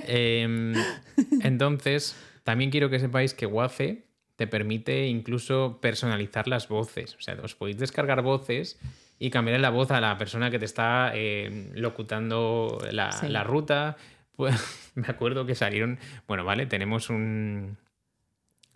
[0.05, 0.73] Em,
[1.41, 4.03] entonces, también quiero que sepáis que Wafe
[4.35, 7.15] te permite incluso personalizar las voces.
[7.15, 8.77] O sea, os podéis descargar voces
[9.17, 13.27] y cambiar la voz a la persona que te está em, locutando la, Sí.
[13.29, 13.95] la ruta.
[14.35, 14.55] Pues,
[14.95, 15.97] me acuerdo que salieron.
[16.27, 17.77] Bueno, vale, tenemos un.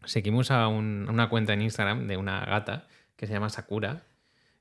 [0.05, 4.01] Seguimos a un- una cuenta en Instagram de una gata que se llama Sakura,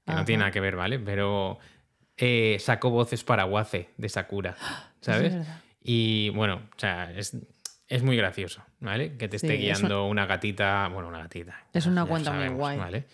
[0.05, 0.20] que Ajá.
[0.20, 0.99] no tiene nada que ver, ¿vale?
[0.99, 1.59] Pero
[2.21, 4.57] eh, sacó voces para Waze de Sakura,
[5.01, 5.35] ¿sabes?
[5.83, 7.37] Y bueno, o sea, es,
[7.89, 9.16] es muy gracioso, ¿vale?
[9.16, 11.64] Que te esté Sí, guiando una gatita, bueno, una gatita.
[11.73, 12.79] Es una cuenta muy guay.
[12.79, 13.05] ¿vale?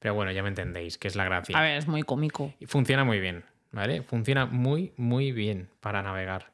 [0.00, 1.56] Pero bueno, ya me entendéis, que es la gracia.
[1.56, 2.52] A ver, es muy cómico.
[2.58, 4.02] Y funciona muy bien, ¿vale?
[4.02, 6.52] Funciona muy, muy bien para navegar.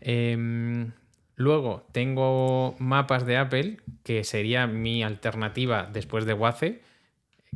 [0.00, 0.92] Em,
[1.34, 6.82] luego tengo mapas de Apple, que sería mi alternativa después de Waze.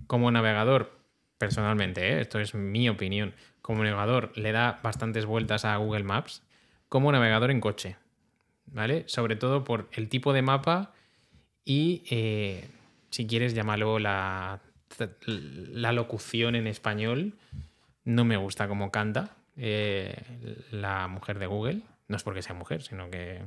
[0.07, 0.99] Como navegador,
[1.39, 2.21] personalmente, ¿eh?
[2.23, 6.43] esto es mi opinión, como navegador le da bastantes vueltas a Google Maps.
[6.89, 7.97] Como navegador en coche,
[8.67, 9.05] ¿vale?
[9.07, 10.93] Sobre todo por el tipo de mapa
[11.65, 12.69] y, eh,
[13.11, 14.61] si quieres llamarlo la,
[15.93, 17.35] locución en español,
[18.05, 20.17] no me gusta cómo canta eh,
[20.73, 21.83] la mujer de Google.
[22.09, 23.41] No es porque sea mujer, sino que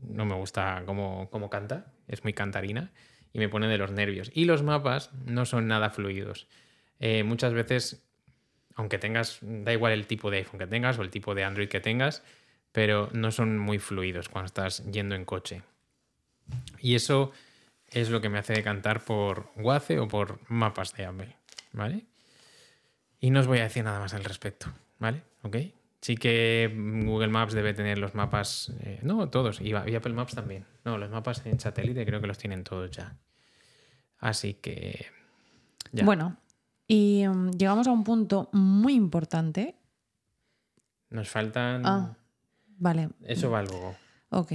[0.00, 1.92] no me gusta cómo, cómo canta.
[2.08, 2.90] Es muy cantarina
[3.32, 4.30] y me pone de los nervios.
[4.34, 6.48] Y los mapas no son nada fluidos.
[6.98, 8.04] Eh, muchas veces,
[8.76, 11.68] aunque tengas, da igual el tipo de iPhone que tengas o el tipo de Android
[11.68, 12.22] que tengas,
[12.72, 15.62] pero no son muy fluidos cuando estás yendo en coche.
[16.80, 17.32] Y eso
[17.90, 21.36] es lo que me hace decantar por Waze o por mapas de Apple,
[21.72, 22.06] ¿vale?
[23.20, 24.66] Y no os voy a decir nada más al respecto,
[24.98, 25.22] ¿vale?
[25.42, 25.56] ¿Ok?
[26.00, 30.66] Sí que Google Maps debe tener los mapas, eh, no todos, y, Apple Maps también.
[30.84, 33.16] No, los mapas en satélite creo que los tienen todos ya.
[34.18, 35.06] Así que...
[35.92, 36.38] Bueno,
[36.92, 39.76] y mm, llegamos a un punto muy importante.
[41.08, 41.86] Nos faltan...
[41.86, 42.16] Ah,
[42.76, 43.08] vale.
[43.24, 43.96] Eso va luego.
[44.28, 44.52] Ok.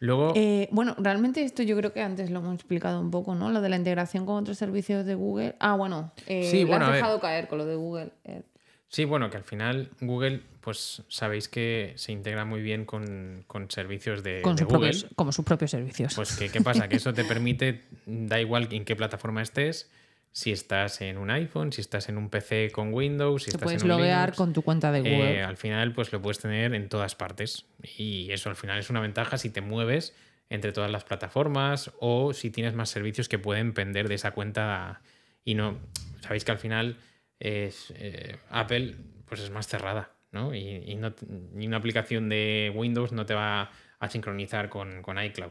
[0.00, 0.32] Luego...
[0.34, 3.50] Eh, bueno, realmente esto yo creo que antes lo hemos explicado un poco, ¿no?
[3.52, 5.54] Lo de la integración con otros servicios de Google.
[5.60, 8.10] Ah, bueno, eh, Sí, bueno, has dejado caer con lo de Google.
[8.24, 8.46] Earth.
[8.88, 13.70] Sí, bueno, que al final Google, pues sabéis que se integra muy bien con, con
[13.70, 14.90] servicios de, con de Google.
[14.90, 16.14] propios, como sus propios servicios.
[16.16, 16.88] Pues que, ¿qué pasa?
[16.88, 19.88] Que eso te permite, da igual en qué plataforma estés,
[20.32, 23.64] si estás en un iPhone, si estás en un PC con Windows, si Te estás
[23.64, 25.34] puedes en un loguear Linux, con tu cuenta de Google.
[25.38, 27.66] eh, al final pues lo puedes tener en todas partes.
[27.98, 30.14] Y eso al final es una ventaja si te mueves
[30.48, 35.02] entre todas las plataformas o si tienes más servicios que pueden pender de esa cuenta
[35.44, 35.78] y no...
[36.20, 36.96] Sabéis que al final
[37.40, 40.54] es, eh, Apple pues es más cerrada, ¿no?
[40.54, 41.12] Y, y no,
[41.58, 45.50] y una aplicación de Windows no te va a sincronizar con, con iCloud.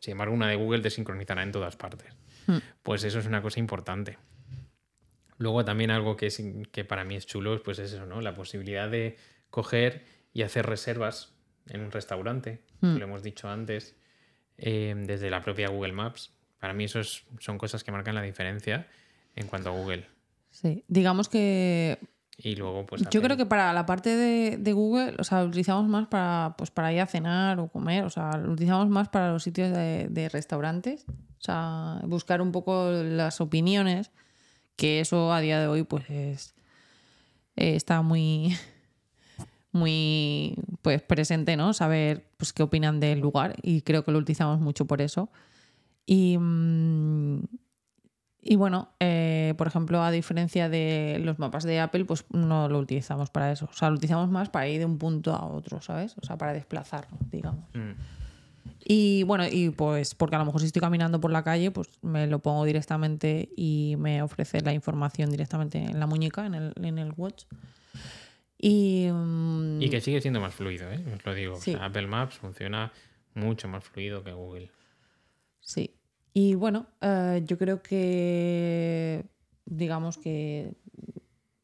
[0.00, 2.14] Sin embargo, una de Google te sincronizará en todas partes.
[2.48, 2.58] Hmm.
[2.82, 4.18] Pues eso es una cosa importante.
[5.36, 6.42] Luego también algo que, es,
[6.72, 8.20] que para mí es chulo, pues es eso, ¿no?
[8.20, 9.16] La posibilidad de
[9.50, 11.32] coger y hacer reservas
[11.68, 12.96] en un restaurante, Mm.
[12.96, 13.94] lo hemos dicho antes,
[14.56, 16.32] eh, desde la propia Google Maps.
[16.58, 18.88] Para mí eso es- son cosas que marcan la diferencia
[19.36, 20.06] en cuanto a Google.
[20.50, 21.98] Sí, digamos que
[22.40, 23.02] Y luego, pues...
[23.10, 26.54] yo creo que para la parte de, de Google, o sea, lo utilizamos más para,
[26.56, 29.72] pues, para ir a cenar o comer, o sea, lo utilizamos más para los sitios
[29.72, 34.12] de, de restaurantes, o sea, buscar un poco las opiniones,
[34.76, 36.54] que eso a día de hoy pues es,
[37.56, 38.56] eh, está muy
[39.72, 41.74] muy pues presente, ¿no?
[41.74, 45.30] Saber pues qué opinan del lugar y creo que lo utilizamos mucho por eso.
[46.06, 47.42] Y, mm,
[48.40, 52.78] y bueno, eh, por ejemplo, a diferencia de los mapas de Apple, pues no lo
[52.78, 53.66] utilizamos para eso.
[53.70, 56.14] O sea, lo utilizamos más para ir de un punto a otro, ¿sabes?
[56.20, 57.64] O sea, para desplazarnos, digamos.
[57.74, 57.92] Mm.
[58.84, 61.88] Y bueno, y pues porque a lo mejor si estoy caminando por la calle, pues
[62.02, 66.72] me lo pongo directamente y me ofrece la información directamente en la muñeca, en el,
[66.82, 67.44] en el watch.
[68.56, 71.04] Y, mm, Y que sigue siendo más fluido, ¿eh?
[71.14, 71.54] Os lo digo.
[71.54, 71.72] O Sí.
[71.72, 72.92] sea, Apple Maps funciona
[73.34, 74.70] mucho más fluido que Google.
[75.60, 75.94] Sí.
[76.32, 79.24] Y bueno, eh, yo creo que
[79.64, 80.72] digamos que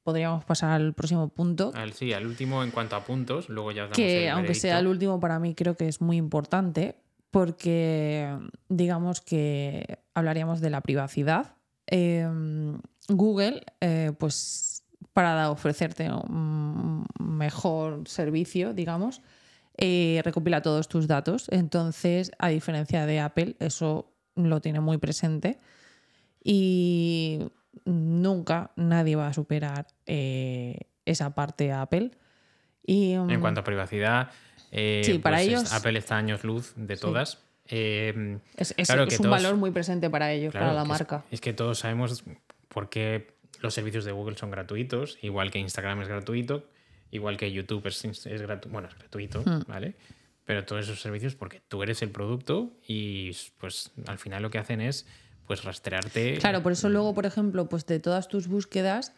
[0.02, 1.72] podríamos pasar al próximo punto.
[1.74, 4.54] Al, sí, al último en cuanto a puntos, luego ya os damos que el aunque
[4.54, 6.96] sea el último para mí creo que es muy importante
[7.30, 8.36] porque
[8.68, 11.56] digamos que hablaríamos de la privacidad.
[11.86, 12.28] Eh,
[13.08, 19.22] Google, eh, pues para ofrecerte un mejor servicio, digamos,
[19.76, 21.46] eh, recopila todos tus datos.
[21.50, 25.58] Entonces, a diferencia de Apple, eso lo tiene muy presente
[26.42, 27.40] y
[27.84, 32.10] nunca nadie va a superar eh, esa parte a Apple.
[32.86, 34.30] Y, En mm, cuanto a privacidad,
[34.70, 37.38] eh, Sí, para pues es- ellos- Apple está a años luz de todas.
[37.68, 40.74] Eh, Es, es- Claro es que un todos- valor muy presente para ellos, claro, para
[40.76, 41.24] la es- marca.
[41.30, 42.22] Es, que todos sabemos
[42.68, 43.28] por qué
[43.60, 46.68] los servicios de Google son gratuitos, igual que Instagram es gratuito,
[47.10, 49.62] igual que YouTube es, es gratu- bueno, es gratuito, Hmm.
[49.66, 49.94] ¿vale?
[50.44, 54.58] Pero todos esos servicios porque tú eres el producto y pues al final lo que
[54.58, 55.06] hacen es
[55.46, 56.38] pues rastrearte.
[56.38, 59.12] Claro, por eso luego, por ejemplo, pues de todas tus búsquedas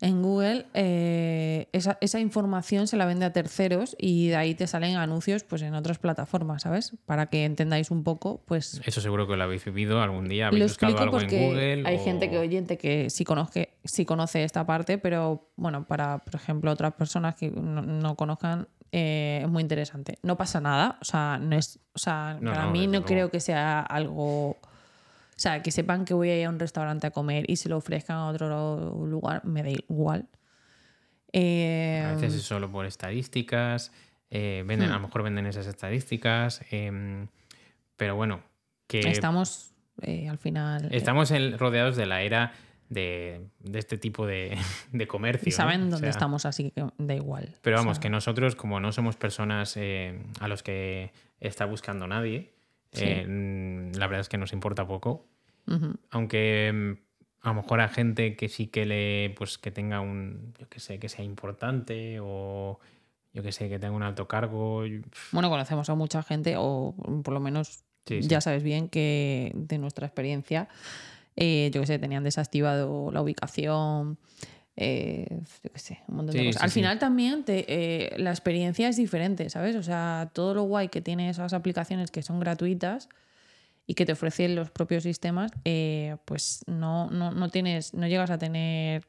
[0.00, 4.66] en Google, eh, esa, esa información se la vende a terceros y de ahí te
[4.66, 6.96] salen anuncios pues en otras plataformas, ¿sabes?
[7.06, 10.60] Para que entendáis un poco, pues Eso seguro que lo habéis vivido algún día, habéis
[10.62, 11.82] lo buscado algo en Google.
[11.86, 16.18] hay o- gente que oyente que sí conoce, sí conoce esta parte, pero bueno, para,
[16.18, 20.18] por ejemplo, otras personas que no, no conozcan, eh, es muy interesante.
[20.22, 23.06] No pasa nada, o sea, no es, o sea, No, para no, mí no luego.
[23.06, 24.50] creo que sea algo...
[24.50, 24.58] O
[25.42, 27.78] sea, que sepan que voy a ir a un restaurante a comer y se lo
[27.78, 30.28] ofrezcan a otro lugar, me da igual.
[31.32, 33.92] Eh, A veces es solo por estadísticas,
[34.30, 34.92] eh, venden, Hmm.
[34.92, 37.28] a lo mejor venden esas estadísticas, em,
[37.96, 38.42] pero bueno,
[38.86, 39.72] que estamos
[40.02, 40.84] eh, al final...
[40.86, 42.52] eh, estamos en- rodeados de la era
[42.92, 44.56] de, de este tipo de,
[44.92, 45.48] de comercio.
[45.48, 45.56] y ¿no?
[45.56, 47.56] saben O dónde sea, estamos, así que da igual.
[47.62, 51.64] Pero O vamos, sea, que nosotros, como no somos personas eh, a los que está
[51.64, 52.52] buscando nadie,
[52.92, 53.04] Sí.
[53.06, 55.26] eh, mm, la verdad es que nos importa poco.
[56.10, 56.92] Aunque mm,
[57.42, 60.78] a lo mejor a gente que sí que le, pues que tenga un, yo que
[60.80, 62.78] sé, que sea importante o
[63.32, 64.82] yo que sé, que tenga un alto cargo.
[65.30, 68.28] Bueno, conocemos a mucha gente, o por lo menos Sí, sí.
[68.28, 70.68] ya sabes bien que de nuestra experiencia,
[71.36, 74.18] eh, yo que sé, tenían desactivado la ubicación,
[74.76, 75.26] eh,
[75.62, 76.60] yo qué sé, un montón de cosas.
[76.60, 76.74] sí, Al sí.
[76.80, 79.76] final también te, eh, la experiencia es diferente, ¿sabes?
[79.76, 83.08] O sea, todo lo guay que tiene esas aplicaciones que son gratuitas
[83.86, 85.50] y que te ofrecen los propios sistemas,
[86.24, 89.04] pues no, no, no tienes, no llegas a tener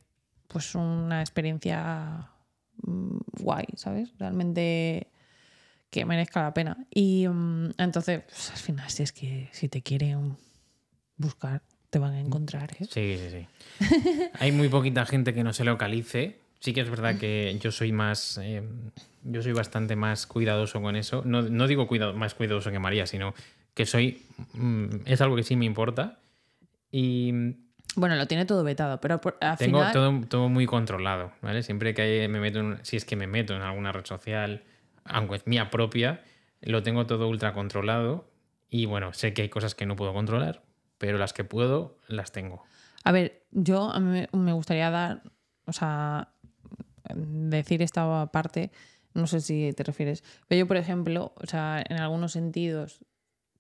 [0.47, 2.30] pues una experiencia
[2.84, 4.09] mm, guay, ¿sabes?
[4.19, 5.07] Realmente
[5.89, 6.86] que merezca la pena.
[6.89, 10.38] Y mm, entonces, pues, al final, si es que si te quieren
[11.17, 11.61] buscar,
[11.94, 12.72] te van a encontrar.
[12.80, 12.86] ¿eh?
[12.89, 13.48] Sí, sí, sí.
[14.39, 16.39] Hay muy poquita gente que no se localice.
[16.60, 18.39] Sí que es verdad que yo soy más.
[18.41, 18.64] eh,
[19.24, 21.22] yo soy bastante más cuidadoso con eso.
[21.24, 23.36] No, no digo cuidado, más cuidadoso que María, sino
[23.76, 24.24] que soy.
[24.54, 26.18] mm, es algo que sí me importa.
[26.91, 27.32] Y
[27.96, 29.94] Bueno, lo tiene todo vetado, pero por- al tengo final.
[29.94, 31.62] todo, todo muy controlado, ¿vale?
[31.62, 34.64] Siempre que hay- me meto en, si es que me meto en alguna red social,
[35.06, 36.24] aunque es mía propia,
[36.62, 38.26] lo tengo todo ultra controlado
[38.70, 40.64] y bueno, sé que hay cosas que no puedo controlar,
[40.98, 42.64] pero las que puedo las tengo.
[43.04, 45.24] A ver, yo me- gustaría dar,
[45.66, 46.34] o sea,
[47.16, 48.72] decir esta parte,
[49.14, 53.06] no sé si te refieres, pero yo, por ejemplo, o sea, en algunos sentidos,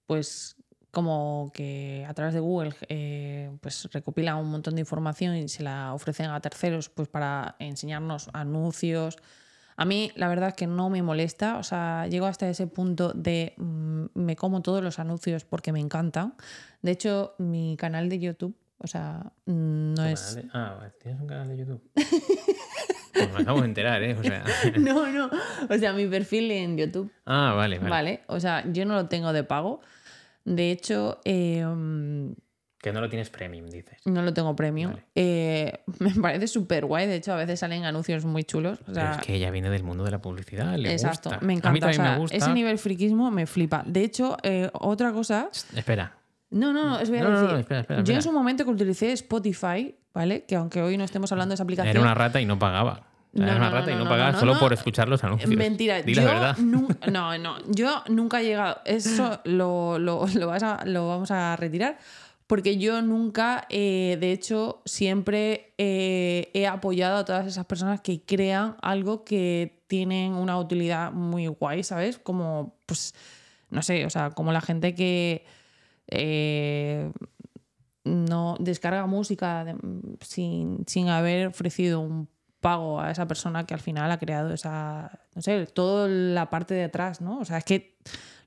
[0.07, 0.55] pues
[0.91, 5.63] como que a través de Google eh, pues recopilan un montón de información y se
[5.63, 9.17] la ofrecen a terceros pues para enseñarnos anuncios.
[9.75, 13.11] A mí la verdad es que no me molesta, o sea, llego hasta ese punto
[13.13, 16.35] de mm, me como todos los anuncios porque me encantan.
[16.81, 20.35] De hecho, mi canal de YouTube O sea, mm, no es.
[20.35, 21.81] De- Ah, ¿tienes un canal de YouTube?
[23.13, 24.15] pues me acabo de enterar, ¿eh?
[24.19, 24.43] O sea...
[24.79, 25.29] No, no.
[25.69, 27.89] O sea, mi perfil en YouTube, Ah, vale, vale.
[27.89, 28.21] ¿vale?
[28.27, 29.79] O sea, yo no lo tengo de pago.
[30.45, 31.63] De hecho, eh,
[32.83, 33.97] Que no lo tienes premium, dices.
[34.03, 34.91] no lo tengo premium.
[34.91, 35.03] Vale.
[35.15, 37.07] Eh, me parece súper guay.
[37.07, 38.77] De hecho, a veces salen anuncios muy chulos.
[38.87, 41.45] O sea, es que ella viene del mundo de la publicidad, le exacto, gusta.
[41.45, 41.77] me A mí encanta.
[41.77, 42.35] O también sea, me gusta.
[42.37, 43.83] ese nivel friquismo me flipa.
[43.87, 45.49] De hecho, eh, otra cosa.
[45.75, 46.13] Espera.
[46.49, 47.59] No, no, no, os voy a No, no, no, decir.
[47.61, 48.17] espera, espera, Yo espera.
[48.17, 50.43] en su momento que utilicé Spotify, ¿vale?
[50.43, 51.89] Que aunque hoy no estemos hablando de esa aplicación.
[51.95, 53.07] Era una rata y no pagaba.
[53.31, 55.49] No, era una no, rata no, y no, pagaba solo por escuchar los anuncios.
[55.55, 56.57] Mentira, Di yo la verdad.
[56.57, 58.77] no, no, yo nunca he llegado.
[58.85, 61.97] Eso lo, lo- lo vas a- lo vamos a retirar.
[62.47, 68.21] Porque yo nunca, eh, de hecho, siempre eh, he apoyado a todas esas personas que
[68.23, 72.19] crean algo que tienen una utilidad muy guay, ¿sabes?
[72.19, 73.15] Como, pues,
[73.69, 75.45] no sé, o sea, como la gente que
[76.07, 77.11] eh,
[78.03, 79.77] no descarga música de-
[80.21, 82.27] sin, sin haber ofrecido un
[82.59, 86.73] pago a esa persona que al final ha creado esa, no sé, toda la parte
[86.73, 87.39] de atrás, ¿no?
[87.39, 87.97] O sea, es que,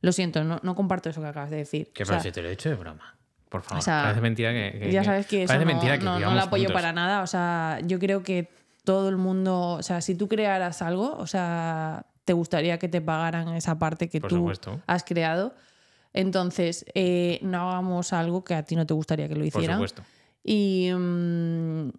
[0.01, 1.93] lo siento, no, no comparto eso que acabas de decir.
[1.93, 3.16] Que O sea, parece, te lo he dicho de broma.
[3.57, 3.79] Por favor.
[3.79, 4.79] o sea, parece mentira que.
[4.79, 6.75] que- ya sabes que eso parece no, mentira que no, lo apoyo juntos.
[6.75, 7.23] para nada.
[7.23, 8.49] O sea, yo creo que
[8.85, 13.01] todo el mundo, o sea, si tú crearas algo, o sea, te gustaría que te
[13.01, 14.81] pagaran esa parte que Por tú supuesto.
[14.87, 15.55] has creado.
[16.13, 19.77] Entonces, eh, no hagamos algo que a ti no te gustaría que lo Por hicieran.
[19.77, 20.03] supuesto.
[20.43, 21.91] Y mm,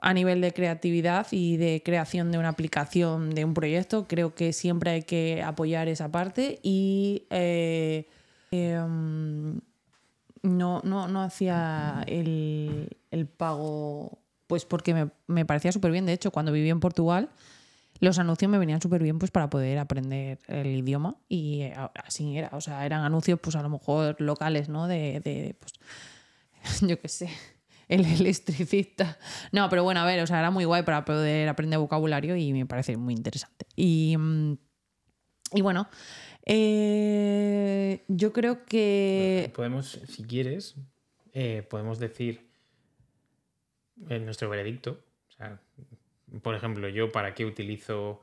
[0.00, 4.52] a nivel de creatividad y de creación de una aplicación, de un proyecto, creo que
[4.52, 8.06] siempre hay que apoyar esa parte y eh,
[8.50, 9.58] eh, mm,
[10.42, 16.06] no, no, no hacía el, el pago, pues porque me, me parecía súper bien.
[16.06, 17.30] De hecho, cuando viví en Portugal,
[18.00, 22.36] los anuncios me venían súper bien pues para poder aprender el idioma y eh, así
[22.36, 22.50] era.
[22.52, 24.88] O sea, eran anuncios pues a lo mejor locales, ¿no?
[24.88, 25.72] De, de pues,
[26.80, 27.30] yo qué sé,
[27.88, 29.18] el electricista.
[29.52, 32.52] No, pero bueno, a ver, o sea, era muy guay para poder aprender vocabulario y
[32.52, 33.66] me parece muy interesante.
[33.76, 34.54] Y, mm,
[35.54, 35.88] y bueno,
[36.44, 39.50] eh, yo creo que...
[39.54, 40.76] Podemos, si quieres,
[41.32, 42.48] eh, podemos decir
[44.08, 45.04] en nuestro veredicto.
[45.28, 45.60] O sea,
[46.42, 48.20] por ejemplo, yo para qué utilizo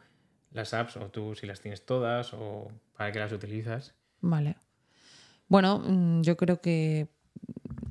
[0.51, 3.95] las apps, o tú si las tienes todas, o para qué las utilizas.
[4.22, 4.57] Vale.
[5.47, 7.07] Bueno, mm, yo creo que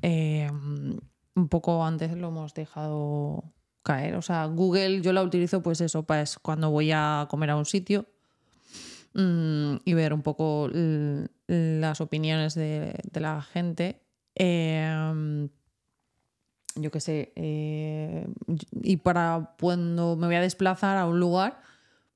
[0.03, 3.45] eh, un poco antes lo hemos dejado
[3.83, 4.17] caer.
[4.17, 7.65] O sea, Google yo la utilizo pues eso, pues cuando voy a comer a un
[7.65, 8.07] sitio
[9.15, 10.71] y ver un poco
[11.47, 14.01] las opiniones de, de la gente.
[14.35, 15.49] Eh,
[16.81, 17.33] yo qué sé.
[17.37, 18.27] eh,
[18.83, 21.61] y para cuando me voy a desplazar a un lugar,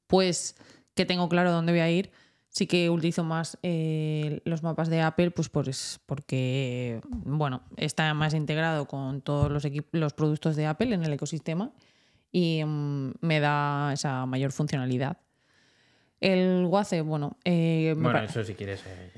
[0.07, 0.57] pues
[0.95, 2.11] que tengo claro dónde voy a ir,
[2.49, 8.35] sí que utilizo más eh, los mapas de Apple, pues, pues porque bueno, está más
[8.35, 11.73] integrado con todos los, los productos de Apple en el ecosistema
[12.31, 15.19] y mm, me da esa mayor funcionalidad.
[16.23, 18.83] El Waze, bueno, eh, Bueno, eso si quieres.
[18.87, 19.11] eh.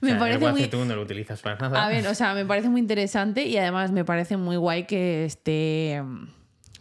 [0.00, 1.84] Me O sea, parece el muy- tú no lo utilizas para nada.
[1.84, 5.24] A ver, o sea, me parece muy interesante y además me parece muy guay que
[5.24, 6.02] esté,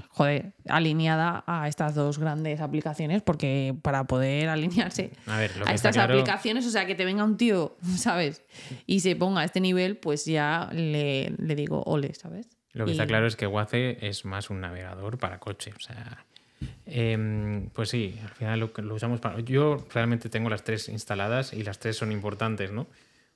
[0.09, 5.71] joder, alineada a estas dos grandes aplicaciones, porque para poder alinearse A ver, lo que
[5.71, 8.43] a estas claro- aplicaciones, o sea, que te venga un tío, ¿sabes?
[8.85, 12.47] Y se ponga a este nivel, pues ya le, le digo ole, ¿sabes?
[12.71, 15.73] Lo que Y- está claro es que Waze es más un navegador para coche.
[15.77, 16.25] O sea,
[16.86, 19.39] em, pues sí, al final lo, usamos para.
[19.41, 22.88] Yo realmente tengo las tres instaladas y las tres son importantes, ¿no?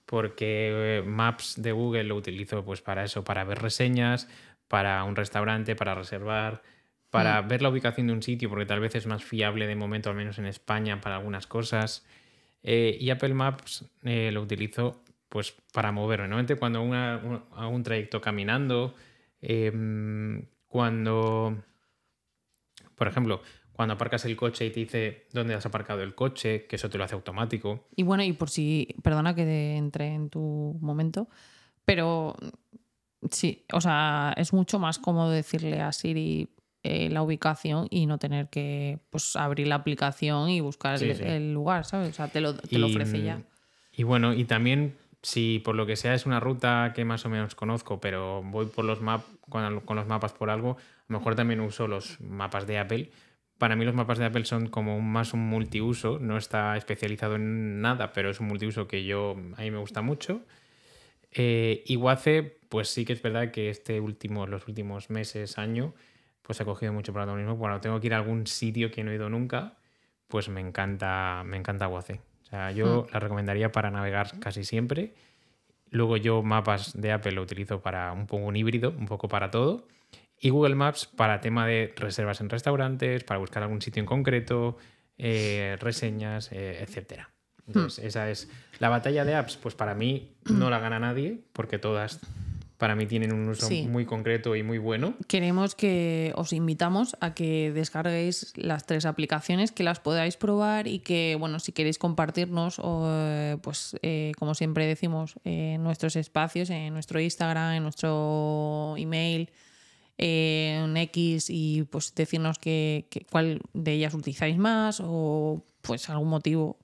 [0.05, 4.27] Porque eh, Maps de Google lo utilizo pues para eso, para ver reseñas,
[4.67, 6.61] para un restaurante, para reservar,
[7.09, 10.09] para ver la ubicación de un sitio, porque tal vez es más fiable de momento,
[10.09, 12.05] al menos en España, para algunas cosas.
[12.63, 16.27] Eh, y Apple Maps eh, lo utilizo pues para moverme.
[16.27, 18.95] Normalmente cuando una- un- hago un trayecto caminando,
[19.41, 21.63] em, cuando,
[22.97, 23.41] por ejemplo,
[23.71, 26.97] cuando aparcas el coche y te dice dónde has aparcado el coche, que eso te
[26.97, 27.87] lo hace automático.
[27.95, 31.29] Y bueno, y por si, perdona que entre en tu momento,
[31.85, 32.35] pero
[33.29, 36.49] sí, o sea, es mucho más cómodo decirle a Siri
[36.83, 41.15] eh, la ubicación y no tener que pues, abrir la aplicación y buscar Sí, el,
[41.15, 41.23] sí.
[41.23, 42.09] el lugar, ¿sabes?
[42.09, 43.41] O sea, te lo, te lo ofrece ya.
[43.91, 47.29] Y bueno, y también si por lo que sea es una ruta que más o
[47.29, 50.77] menos conozco, pero voy por los map con, con los mapas por algo,
[51.07, 53.11] lo mejor también uso los mapas de Apple.
[53.57, 57.81] Para mí los mapas de Apple son como más un multiuso, no está especializado en
[57.81, 60.41] nada, pero es un multiuso que yo a mí me gusta mucho.
[61.31, 65.93] Eh, y Waze, pues sí que es verdad que este último, los últimos meses, año,
[66.41, 67.57] pues ha cogido mucho protagonismo.
[67.57, 69.77] Cuando tengo que ir a algún sitio que no he ido nunca,
[70.27, 72.21] pues me encanta, me encanta Waze.
[72.43, 75.13] O sea, yo la recomendaría para navegar casi siempre.
[75.89, 79.51] Luego yo mapas de Apple lo utilizo para un poco un híbrido, un poco para
[79.51, 79.87] todo.
[80.39, 84.77] Y Google Maps para tema de reservas en restaurantes, para buscar algún sitio en concreto,
[85.17, 87.31] eh, reseñas, eh, etcétera.
[87.65, 88.47] Entonces, esa es
[88.79, 89.57] la batalla de apps.
[89.57, 92.19] Pues para mí no la gana nadie, porque todas
[92.77, 93.87] para mí tienen un uso Sí.
[93.87, 95.15] muy concreto y muy bueno.
[95.27, 100.99] Queremos que os invitamos a que descarguéis las tres aplicaciones, que las podáis probar y
[100.99, 106.15] que, bueno, si queréis compartirnos, o, eh, pues eh, como siempre decimos, eh, en nuestros
[106.15, 109.49] espacios, en nuestro Instagram, en nuestro email,
[110.17, 116.09] eh, en X y pues decirnos que, que- cuál de ellas utilizáis más o pues
[116.09, 116.77] algún motivo,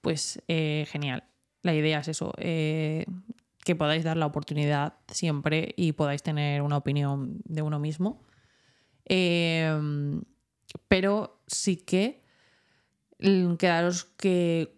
[0.00, 1.24] pues eh, genial.
[1.62, 3.06] La idea es eso, eh,
[3.64, 8.20] que podáis dar la oportunidad siempre y podáis tener una opinión de uno mismo.
[9.06, 9.72] Eh,
[10.88, 12.22] pero sí que
[13.20, 14.74] mm, quedaros que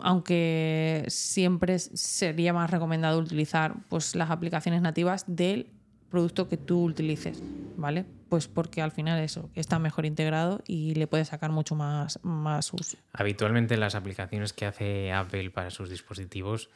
[0.00, 5.72] aunque siempre sería más recomendado utilizar pues, las aplicaciones nativas del
[6.10, 7.42] producto que tú utilices,
[7.76, 8.04] ¿vale?
[8.28, 12.72] Pues porque al final eso está mejor integrado y le puedes sacar mucho más, más
[12.72, 12.98] uso.
[13.12, 16.70] Habitualmente las aplicaciones que hace Apple para sus dispositivos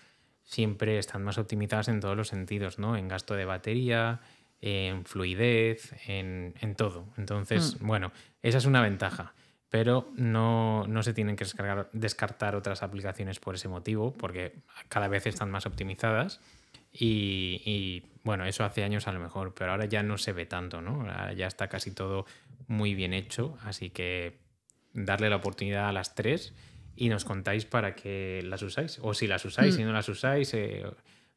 [0.45, 2.97] siempre están más optimizadas en todos los sentidos, ¿no?
[2.97, 4.21] En gasto de batería,
[4.61, 7.07] en fluidez, en, en todo.
[7.17, 8.13] Entonces, bueno,
[8.43, 9.35] esa es una ventaja.
[9.69, 15.09] Pero no, no se tienen que descargar, descartar otras aplicaciones por ese motivo, porque cada
[15.09, 16.41] vez están más optimizadas.
[16.97, 20.47] Y, y, bueno, eso hace años a lo mejor, pero ahora ya no se ve
[20.47, 21.01] tanto, ¿no?
[21.01, 22.25] Ahora ya está casi todo
[22.69, 24.39] muy bien hecho, así que
[24.93, 26.55] darle la oportunidad a las tres
[26.95, 29.01] y nos contáis para que las usáis.
[29.03, 29.77] O si las usáis, Mm.
[29.77, 30.85] si no las usáis, eh,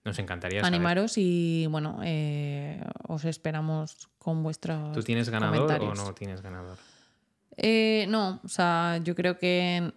[0.06, 0.76] nos encantaría saber.
[0.76, 6.78] Animaros y bueno, eh, os esperamos con vuestros ¿Tú tienes ganador o no tienes ganador?
[7.58, 9.92] Eh, no, o sea, yo creo que en-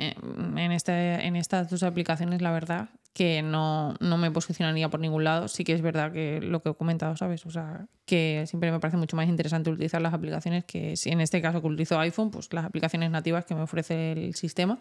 [0.58, 5.24] en este- en estas dos aplicaciones, la verdad, que no, no me posicionaría por ningún
[5.24, 5.48] lado.
[5.48, 7.44] Sí que es verdad que lo que he comentado, ¿sabes?
[7.46, 11.20] O sea, que siempre me parece mucho más interesante utilizar las aplicaciones que, si en
[11.20, 14.78] este caso que utilizo iPhone, pues las aplicaciones nativas que me ofrece el sistema.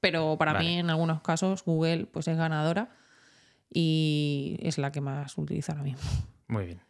[0.00, 0.64] Pero para Vale.
[0.64, 2.90] mí, en algunos casos, Google pues es ganadora
[3.72, 6.02] y es la que más utilizo ahora mismo.
[6.48, 6.80] Muy bien.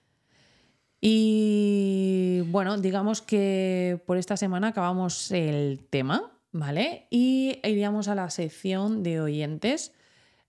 [1.00, 7.06] Y bueno, digamos que por esta semana acabamos el tema, ¿vale?
[7.10, 9.92] Y iríamos a la sección de oyentes.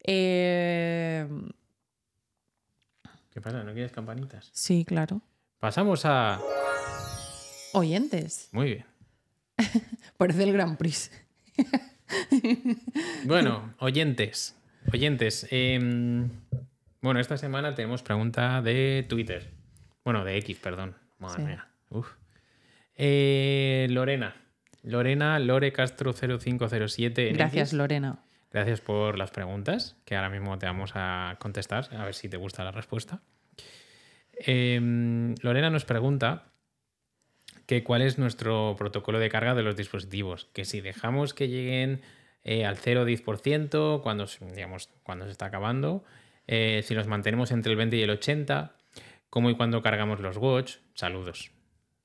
[0.08, 1.28] Eh,
[3.32, 3.64] ¿Qué pasa?
[3.64, 4.49] ¿No quieres campanitas?
[4.53, 5.22] sí, claro.
[5.60, 6.39] Pasamos a...
[7.74, 8.49] Oyentes.
[8.51, 8.86] Muy bien.
[10.18, 11.12] Parece el Grand Prix.
[13.26, 14.56] Bueno, oyentes.
[14.93, 15.47] Oyentes.
[15.49, 16.30] em,
[17.01, 19.51] bueno, esta semana tenemos pregunta de Twitter.
[20.03, 20.95] Bueno, de X, perdón.
[21.18, 21.47] Madre Sí.
[21.47, 21.68] mía.
[21.89, 22.08] Uf.
[22.95, 24.36] Eh, Lorena.
[24.84, 27.30] Lorena Lore Castro 0507.
[27.30, 27.74] en Gracias.
[27.74, 28.20] Lorena.
[28.56, 32.38] Gracias por las preguntas, que ahora mismo te vamos a contestar, a ver si te
[32.38, 33.20] gusta la respuesta.
[34.32, 36.45] Em, Lorena nos pregunta
[37.66, 41.99] que cuál es nuestro protocolo de carga de los dispositivos, que si dejamos que lleguen
[42.45, 46.06] eh, al 0 o 10% cuando, digamos, cuando se está acabando,
[46.47, 48.78] eh, si los mantenemos entre el 20 y el 80,
[49.30, 50.76] cómo y cuándo cargamos los watch.
[50.93, 51.51] Saludos.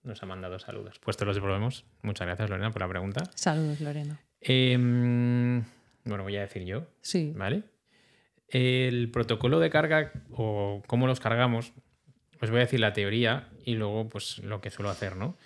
[0.02, 0.98] Nos ha mandado saludos.
[0.98, 1.84] Pues te los devolvemos.
[2.02, 3.22] Muchas gracias, Lorena, por la pregunta.
[3.36, 4.18] Saludos, Lorena.
[4.40, 5.62] Em,
[6.04, 7.32] bueno, voy a decir yo, Sí.
[7.36, 7.62] ¿vale?
[8.48, 11.72] El protocolo de carga o cómo los cargamos,
[12.40, 15.36] os voy a decir la teoría y luego pues lo que suelo hacer, ¿no?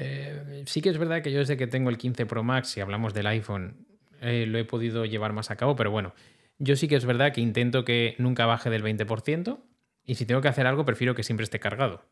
[0.00, 2.80] Eh, sí que es verdad que yo desde que tengo el 15 Pro Max, si
[2.80, 3.86] hablamos del iPhone,
[4.20, 6.14] eh, lo he podido llevar más a cabo, pero bueno,
[6.58, 9.58] yo sí que es verdad que intento que nunca baje del 20%
[10.04, 12.04] y si tengo que hacer algo prefiero que siempre esté cargado.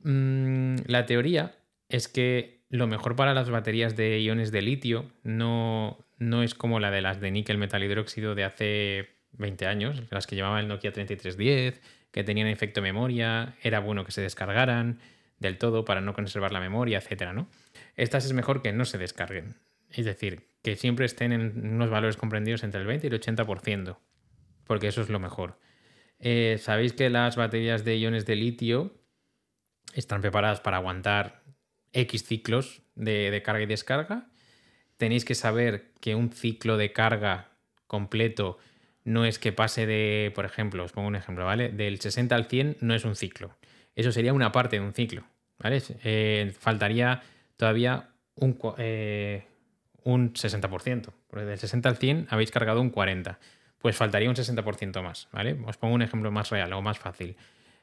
[0.00, 1.54] Mm, la teoría
[1.88, 6.80] es que lo mejor para las baterías de iones de litio no, no es como
[6.80, 10.68] la de las de níquel metal hidróxido de hace 20 años, las que llevaba el
[10.68, 15.00] Nokia 3310, que tenían efecto memoria, era bueno que se descargaran
[15.38, 17.48] del todo para no conservar la memoria, etcétera, ¿no?
[17.96, 19.56] Estas es mejor que no se descarguen.
[19.90, 23.98] Es decir, que siempre estén en unos valores comprendidos entre el 20 y el 80%,
[24.64, 25.58] porque eso es lo mejor.
[26.18, 28.94] Eh, Sabéis que las baterías de iones de litio
[29.94, 31.42] están preparadas para aguantar
[31.92, 34.31] X ciclos de carga y descarga.
[35.02, 37.48] Tenéis que saber que un ciclo de carga
[37.88, 38.58] completo
[39.02, 41.70] no es que pase de, por ejemplo, os pongo un ejemplo, ¿vale?
[41.70, 43.56] Del 60 al 100 no es un ciclo.
[43.96, 45.24] Eso sería una parte de un ciclo,
[45.58, 45.82] ¿vale?
[46.04, 47.20] Eh, faltaría
[47.56, 49.42] todavía un, eh,
[50.04, 51.12] un 60%.
[51.26, 53.40] Porque del 60 al 100 habéis cargado un 40.
[53.78, 55.58] Pues faltaría un 60% más, ¿vale?
[55.66, 57.34] Os pongo un ejemplo más real o más fácil.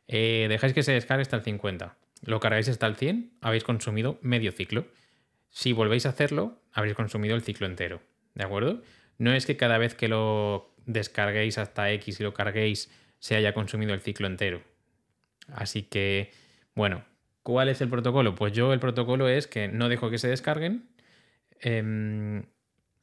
[0.07, 1.97] Eh, dejáis que se descargue hasta el 50.
[2.23, 4.85] Lo cargáis hasta el 100, habéis consumido medio ciclo.
[5.49, 8.01] Si volvéis a hacerlo, habréis consumido el ciclo entero.
[8.35, 8.81] ¿De acuerdo?
[9.17, 13.53] No es que cada vez que lo descarguéis hasta X y lo carguéis se haya
[13.53, 14.63] consumido el ciclo entero.
[15.47, 16.31] Así que,
[16.75, 17.03] bueno,
[17.43, 18.35] ¿cuál es el protocolo?
[18.35, 20.89] Pues yo el protocolo es que no dejo que se descarguen.
[21.61, 22.43] em,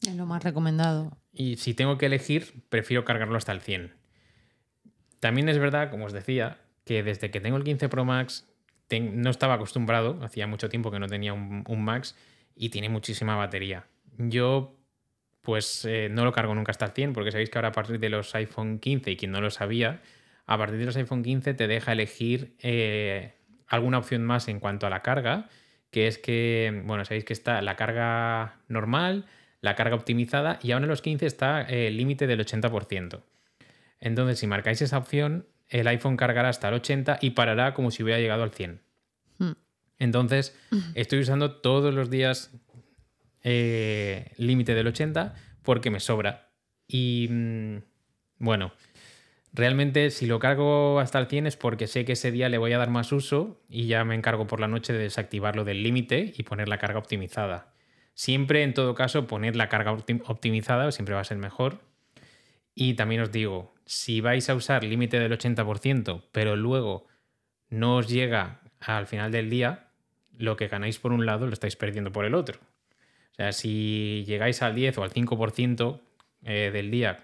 [0.00, 1.18] Es lo más recomendado.
[1.32, 3.92] y si tengo que elegir, prefiero cargarlo hasta el 100.
[5.20, 8.46] También es verdad, como os decía, que desde que tengo el 15 Pro Max
[8.88, 12.14] ten- no estaba acostumbrado, hacía mucho tiempo que no tenía un, un Max
[12.56, 13.86] y tiene muchísima batería.
[14.18, 14.76] Yo
[15.42, 18.00] pues eh, no lo cargo nunca hasta el 100 porque sabéis que ahora a partir
[18.00, 20.00] de los iPhone 15 y quien no lo sabía,
[20.46, 23.34] a partir de los iPhone 15 te deja elegir eh,
[23.68, 25.48] alguna opción más en cuanto a la carga,
[25.90, 29.26] que es que, bueno, sabéis que está la carga normal,
[29.60, 33.22] la carga optimizada y ahora en los 15 está eh, el límite del 80%.
[34.00, 38.02] Entonces, si marcáis esa opción, el iPhone cargará hasta el 80 y parará como si
[38.02, 38.80] hubiera llegado al 100.
[39.38, 39.52] Hmm.
[39.98, 40.56] Entonces,
[40.94, 42.50] estoy usando todos los días
[43.42, 46.50] eh, límite del 80 porque me sobra.
[46.88, 47.76] Y mm,
[48.38, 48.72] bueno,
[49.52, 52.72] realmente si lo cargo hasta el 100 es porque sé que ese día le voy
[52.72, 56.32] a dar más uso y ya me encargo por la noche de desactivarlo del límite
[56.36, 57.72] y poner la carga optimizada.
[58.14, 61.80] Siempre, en todo caso, poner la carga optim- optimizada siempre va a ser mejor.
[62.74, 67.06] Y también os digo, si vais a usar límite del 80%, pero luego
[67.68, 69.85] no os llega al final del día,
[70.38, 72.58] lo que ganáis por un lado lo estáis perdiendo por el otro.
[73.32, 76.00] O sea, si llegáis al 10 o al 5%
[76.44, 77.18] eh, del día,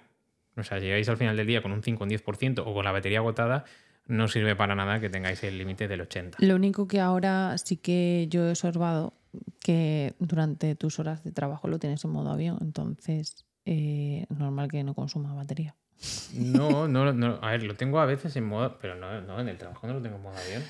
[0.56, 2.84] o sea, llegáis al final del día con un 5 o un 10% o con
[2.84, 3.64] la batería agotada,
[4.06, 6.38] no sirve para nada que tengáis el límite del 80.
[6.40, 9.14] Lo único que ahora sí que yo he observado
[9.60, 14.68] que durante tus horas de trabajo lo tienes en modo avión, entonces eh, es normal
[14.68, 15.74] que no consuma batería.
[16.34, 17.38] No, no, no.
[17.42, 18.76] A ver, lo tengo a veces en modo.
[18.80, 20.62] Pero no, no, en el trabajo no lo tengo en modo avión.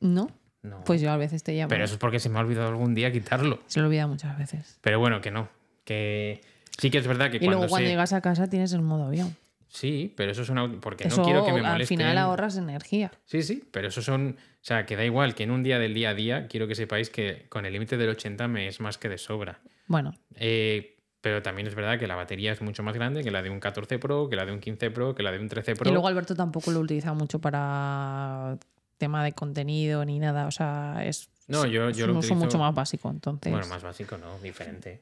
[0.00, 0.28] ¿No?
[0.62, 0.82] No.
[0.84, 1.68] Pues yo a veces te llamo.
[1.68, 3.60] pero eso es porque se me ha olvidado algún día quitarlo.
[3.66, 4.78] Se lo olvida muchas veces.
[4.82, 5.48] Pero bueno, que no.
[5.84, 6.40] Que
[6.78, 8.82] sí que es verdad que Y cuando, luego cuando se- llegas a casa tienes el
[8.82, 9.34] modo avión.
[9.68, 10.68] Sí, pero eso es una.
[10.80, 11.96] Porque Eso no quiero que me al molesten.
[11.98, 13.12] final ahorras energía.
[13.24, 14.36] Sí, sí, pero eso son.
[14.38, 16.74] O sea, que da igual que en un día del día a día, quiero que
[16.74, 19.60] sepáis que con el límite del 80 me es más que de sobra.
[19.86, 23.42] Bueno, Eh, pero también es verdad que la batería es mucho más grande que la
[23.42, 25.76] de un 14 Pro, que la de un 15 Pro, que la de un 13
[25.76, 25.88] Pro.
[25.88, 28.58] y luego Alberto tampoco lo utiliza mucho para
[29.00, 30.46] tema de contenido ni nada.
[30.46, 33.10] O sea, es, No, yo- es yo un lo uso utilizo- mucho más básico.
[33.10, 35.00] Entonces, Bueno, más básico, no, diferente.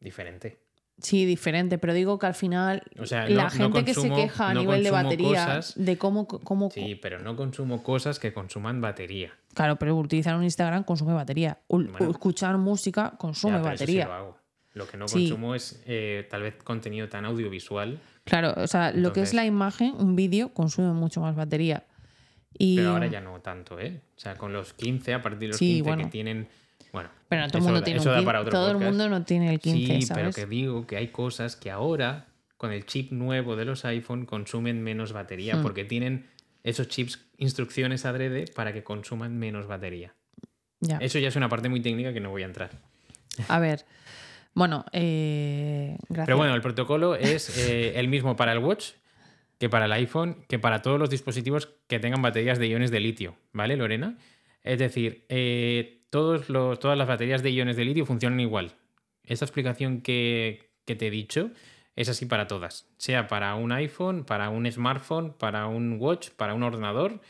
[0.00, 0.58] Diferente.
[0.98, 1.76] sí, diferente.
[1.78, 4.60] Pero digo que al final O sea, la no gente que se queja a no
[4.60, 9.32] nivel de batería, cosas- de cómo, cómo Sí, pero no consumo cosas que consuman batería.
[9.54, 11.58] Claro, pero utilizar un Instagram consume batería.
[11.68, 12.10] Bueno.
[12.10, 14.06] escuchar música consume Ya, pero eso sí batería.
[14.06, 14.38] lo hago.
[14.74, 15.28] Lo que no Sí.
[15.28, 19.44] consumo es eh, tal vez contenido tan audiovisual, Claro, o sea, lo que es la
[19.44, 21.84] imagen, un vídeo, consume mucho más batería.
[22.58, 24.00] Y, pero ahora ya no tanto, ¿eh?
[24.16, 26.04] O sea, con los 15, a partir de los Sí, 15 bueno.
[26.04, 26.48] que tienen.
[26.92, 28.70] Bueno, Pero no todo el eso mundo da- tiene un da 15, para otro Todo
[28.70, 32.26] el mundo no tiene el 15, Sí, pero que digo que hay cosas que ahora,
[32.56, 35.62] con el chip nuevo de los iPhone, consumen menos batería, Hmm.
[35.62, 36.26] porque tienen
[36.62, 40.14] esos chips instrucciones adrede para que consuman menos batería.
[40.80, 40.98] Ya.
[40.98, 42.70] Eso ya es una parte muy técnica que no voy a entrar.
[43.48, 43.84] A ver,
[44.54, 46.26] bueno, eh, gracias.
[46.26, 48.90] Pero bueno, el protocolo es eh, el mismo para el Watch
[49.58, 53.00] que para el iPhone, que para todos los dispositivos que tengan baterías de iones de
[53.00, 54.18] litio, ¿vale, Lorena?
[54.62, 58.72] Es decir, eh, todos los, todas las baterías de iones de litio funcionan igual.
[59.24, 61.50] Esta explicación que, que te he dicho
[61.96, 66.54] es así para todas, sea para un iPhone, para un smartphone, para un watch, para
[66.54, 67.20] un ordenador,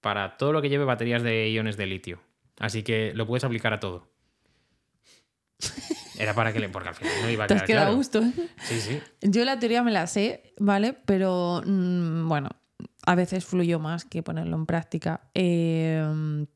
[0.00, 2.20] para todo lo que lleve baterías de iones de litio.
[2.58, 4.08] Así que lo puedes aplicar a todo.
[6.18, 6.68] Era para que le.
[6.68, 7.96] Porque al final no iba a Te quedar quedado a claro.
[7.96, 8.22] gusto.
[8.22, 8.32] ¿eh?
[8.64, 9.00] Sí, sí.
[9.22, 10.92] Yo la teoría me la sé, ¿vale?
[10.92, 12.50] Pero mm, bueno,
[13.06, 15.20] a veces fluyo más que ponerlo en práctica.
[15.34, 16.46] Eh,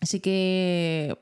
[0.00, 1.18] así que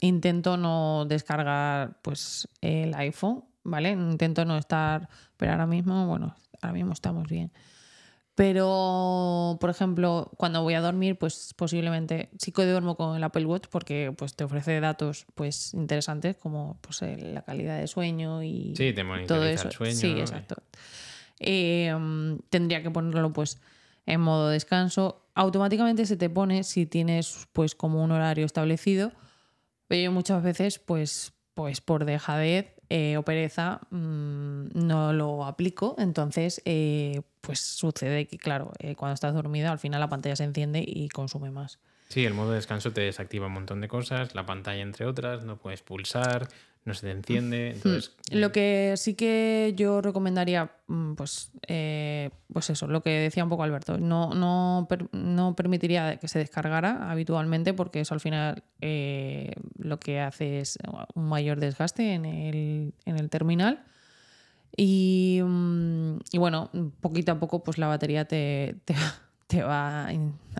[0.00, 3.90] intento no descargar pues el iPhone, ¿vale?
[3.90, 7.52] Intento no estar, pero ahora mismo, bueno, ahora mismo estamos bien.
[8.40, 13.44] Pero, por ejemplo, cuando voy a dormir, pues posiblemente sí que duermo con el Apple
[13.44, 18.72] Watch porque pues, te ofrece datos pues, interesantes como pues, la calidad de sueño y
[18.78, 19.68] Sí, te todo eso.
[19.68, 19.94] el sueño.
[19.94, 20.54] Sí, exacto.
[21.38, 21.94] Eh,
[22.48, 23.60] tendría que ponerlo pues
[24.06, 25.26] en modo descanso.
[25.34, 29.12] Automáticamente se te pone si tienes pues como un horario establecido.
[29.86, 35.94] Pero yo muchas veces pues, pues por dejadez eh, o pereza mm, no lo aplico.
[35.98, 40.44] Entonces eh, pues sucede que claro, eh, cuando estás dormida al final la pantalla se
[40.44, 41.78] enciende y consume más.
[42.08, 45.58] Sí, el modo descanso te desactiva un montón de cosas, la pantalla entre otras, no
[45.58, 46.48] puedes pulsar,
[46.84, 47.70] no se te enciende.
[47.72, 53.44] Entonces, Lo que sí que yo recomendaría, mm, pues, eh, pues eso, lo que decía
[53.44, 58.62] un poco Alberto, no, no, no permitiría que se descargara habitualmente porque eso al final
[58.80, 60.78] eh, lo que hace es
[61.14, 63.84] un mayor desgaste en el, en el terminal.
[64.76, 66.70] Y, mm, y bueno,
[67.00, 68.94] poquito a poco, pues la batería te, te,
[69.48, 70.08] te va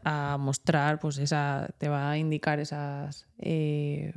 [0.05, 3.27] a mostrar, pues esa, te va a indicar esas.
[3.39, 4.13] eh,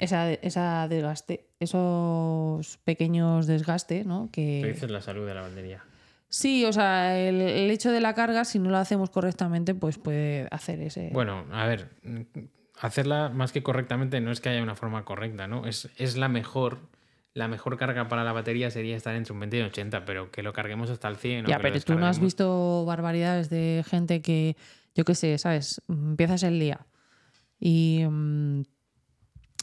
[0.00, 4.30] esa, esa desgaste, esos pequeños desgastes, ¿no?
[4.32, 5.84] Que, dices la salud de la batería.
[6.28, 9.98] Sí, o sea, el, el hecho de la carga, si no lo hacemos correctamente, pues
[9.98, 11.10] puede hacer ese.
[11.12, 11.90] Bueno, a ver,
[12.80, 15.66] hacerla más que correctamente no es que haya una forma correcta, ¿no?
[15.66, 16.78] Es, es la mejor.
[17.32, 20.30] La mejor carga para la batería sería estar entre un 20 y un 80, pero
[20.30, 21.44] que lo carguemos hasta el 100.
[21.44, 24.56] o ya, pero tú no has visto barbaridades de gente que,
[24.94, 25.82] yo qué sé, ¿sabes?
[25.86, 26.86] Empiezas el día
[27.60, 28.62] y, mm,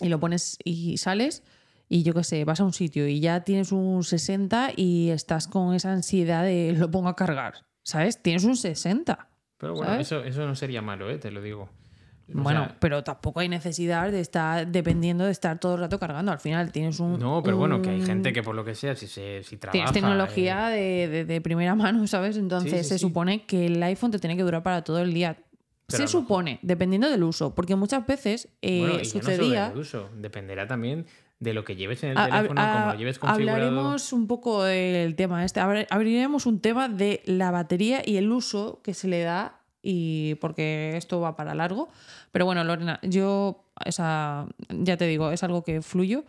[0.02, 1.44] y lo pones y sales
[1.90, 5.48] y yo qué sé, vas a un sitio y ya tienes un 60 y estás
[5.48, 8.22] con esa ansiedad de lo pongo a cargar, ¿sabes?
[8.22, 9.30] Tienes un 60.
[9.57, 10.07] Pero bueno, ¿sabes?
[10.07, 11.18] eso, eso no sería malo, ¿eh?
[11.20, 11.70] Te lo digo.
[12.34, 15.99] O Bueno, sea, pero tampoco hay necesidad de estar dependiendo de estar todo el rato
[15.99, 16.32] cargando.
[16.32, 17.20] Al final tienes un.
[17.20, 19.74] no, pero bueno, que hay gente que por lo que sea, si, se, si trabaja...
[19.74, 22.38] Tienes tecnología eh, de, de- de primera mano, ¿sabes?
[22.38, 23.02] Entonces sí, se sí.
[23.02, 25.38] supone que el iPhone te tiene que durar para todo el día.
[25.98, 29.36] Pero se supone, dependiendo del uso, porque muchas veces eh, bueno, y ya no solo
[29.38, 29.70] sucedía.
[29.70, 31.06] del uso, dependerá también
[31.40, 33.57] de lo que lleves en el A- teléfono, a- como lo lleves configurado.
[33.57, 35.60] hablaremos un poco del tema este.
[35.61, 40.36] Abri- Abriremos un tema de la batería y el uso que se le da, y
[40.36, 41.90] porque esto va para largo.
[42.32, 46.24] Pero bueno, Lorena, yo esa, ya te digo, es algo que fluyo,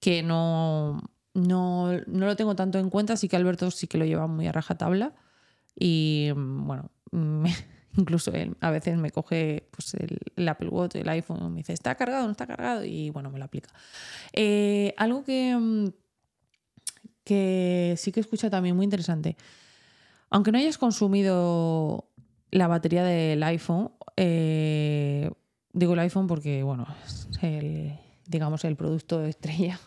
[0.00, 1.02] que no,
[1.34, 4.46] no, no lo tengo tanto en cuenta, así que Alberto sí que lo lleva muy
[4.46, 5.12] a rajatabla.
[5.78, 7.54] Y mm, bueno, me-
[7.96, 11.94] incluso él a veces me coge pues, el, Apple Watch, el iPhone, me dice, ¿está
[11.94, 12.84] cargado no está cargado?
[12.84, 13.70] Y bueno, me lo aplica.
[14.32, 15.88] Eh, algo que, mm,
[17.24, 19.36] que sí que escucha también muy interesante.
[20.30, 22.10] Aunque no hayas consumido
[22.50, 25.30] la batería del iPhone, eh,
[25.72, 29.78] digo el iPhone porque, bueno, es el, digamos el producto estrella,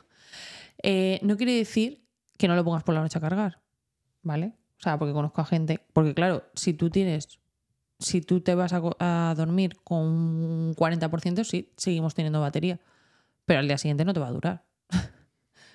[0.83, 2.05] eh, no quiere decir
[2.37, 3.61] que no lo pongas por la noche a cargar,
[4.23, 4.53] ¿vale?
[4.79, 7.39] O sea, porque conozco a gente, porque claro, si tú tienes,
[8.01, 12.79] si tú te vas a, a dormir con un 40%, sí, seguimos teniendo batería,
[13.45, 14.63] pero al día siguiente no te va a durar.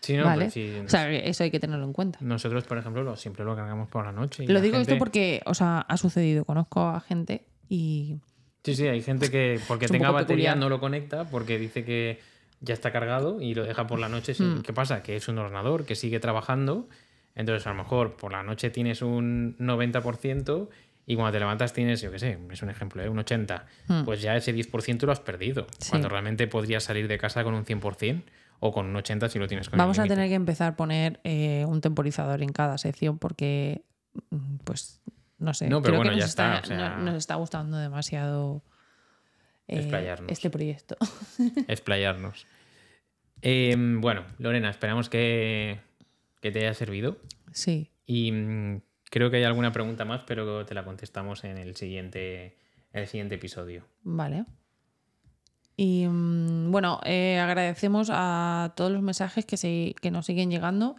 [0.02, 0.44] Sí, no, ¿vale?
[0.44, 2.18] pero sí, O sea, eso hay que tenerlo en cuenta.
[2.22, 4.44] nosotros, por ejemplo, lo, siempre lo cargamos por la noche.
[4.44, 6.44] y Lo la digo esto gente- porque, o sea, ha sucedido.
[6.44, 8.16] Conozco a gente y.
[8.62, 10.56] Sí, sí, hay gente que porque tenga batería peculiar.
[10.58, 12.20] no lo conecta porque dice que
[12.60, 14.34] ya está cargado y lo deja por la noche.
[14.34, 14.62] sin- Mm.
[14.62, 15.02] ¿Qué pasa?
[15.02, 16.88] Que es un ordenador que sigue trabajando.
[17.34, 20.68] Entonces, a lo mejor por la noche tienes un 90%
[21.06, 23.08] y cuando te levantas tienes, yo qué sé, es un ejemplo, ¿eh?
[23.08, 23.62] un 80%.
[23.88, 24.04] Mm.
[24.04, 25.66] Pues ya ese 10% lo has perdido.
[25.78, 25.90] Sí.
[25.90, 28.22] Cuando realmente podrías salir de casa con un 100%
[28.60, 30.76] o con un 80% si lo tienes con el Vamos a tener que empezar a
[30.76, 33.82] poner eh, un temporizador en cada sección porque,
[34.30, 35.00] mm, pues,
[35.38, 35.68] no sé.
[35.68, 37.76] No, pero creo que bueno, nos ya está, está, o sea- no- nos está gustando
[37.76, 38.64] demasiado
[39.68, 39.90] eh,
[40.28, 40.96] este proyecto.
[41.68, 42.46] explayarnos.
[43.42, 45.78] Eh, bueno, Lorena, esperamos que,
[46.40, 47.18] que te haya servido.
[47.52, 47.90] sí.
[48.08, 48.80] Y mm,
[49.10, 52.56] creo que hay alguna pregunta más, pero te la contestamos en el siguiente,
[52.92, 53.86] en el siguiente episodio.
[54.02, 54.44] Vale.
[55.76, 60.96] Y mm, bueno, eh, agradecemos a todos los mensajes que, se, que nos siguen llegando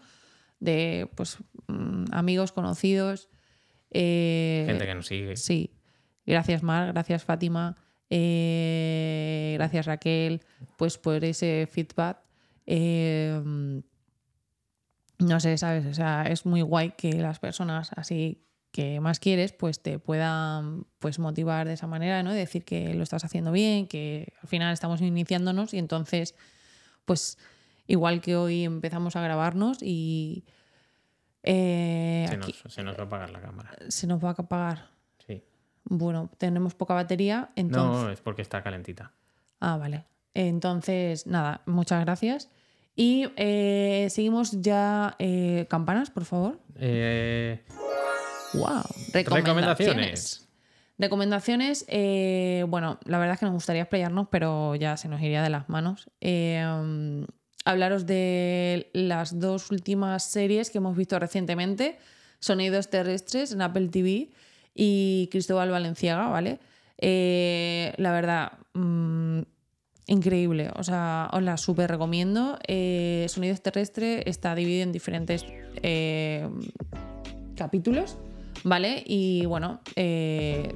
[0.59, 3.29] de pues mm, amigos, conocidos.
[3.91, 5.35] eh, Gente que nos sigue.
[5.35, 5.73] Sí.
[6.25, 7.75] Gracias, Mar, gracias, Fátima.
[8.09, 10.41] eh, gracias, Raquel,
[10.77, 12.19] pues por ese feedback.
[15.19, 15.85] No sé, ¿sabes?
[15.85, 20.85] O sea, es muy guay que las personas así que más quieres, pues te puedan
[20.99, 22.31] pues motivar de esa manera, ¿no?
[22.33, 26.35] Decir que lo estás haciendo bien, que al final estamos iniciándonos y entonces,
[27.05, 27.37] pues
[27.87, 30.45] igual que hoy empezamos a grabarnos y
[31.41, 33.71] eh, Se nos, se nos va a apagar la cámara.
[33.87, 34.89] se nos va a apagar.
[35.25, 35.43] Sí.
[35.85, 38.03] Bueno, tenemos poca batería, entonces...
[38.03, 39.13] No, es porque está calentita.
[39.59, 40.05] Ah, vale.
[40.33, 42.51] Entonces, nada, muchas gracias.
[42.99, 46.59] Y eh, seguimos ya eh, campanas, por favor.
[46.75, 47.63] Eh,
[48.55, 48.81] ¡Wow!
[49.13, 50.49] recomendaciones.
[50.97, 55.43] Recomendaciones, eh, bueno, la verdad es que nos gustaría explayarnos, pero ya se nos iría
[55.43, 56.09] de las manos.
[56.21, 56.59] Eh,
[57.65, 61.99] hablaros de las dos últimas series que hemos visto recientemente,
[62.39, 64.31] Sonidos Terrestres en Apple TV
[64.73, 66.59] y Cristóbal Valenciaga, ¿vale?
[66.97, 69.41] Eh, la verdad, mm,
[70.07, 72.57] increíble, o sea, os la súper recomiendo.
[72.67, 75.45] Eh, Sonidos Terrestres está dividido en diferentes
[75.83, 76.47] eh,
[77.55, 78.17] capítulos,
[78.63, 79.03] ¿vale?
[79.05, 80.73] Y bueno, eh,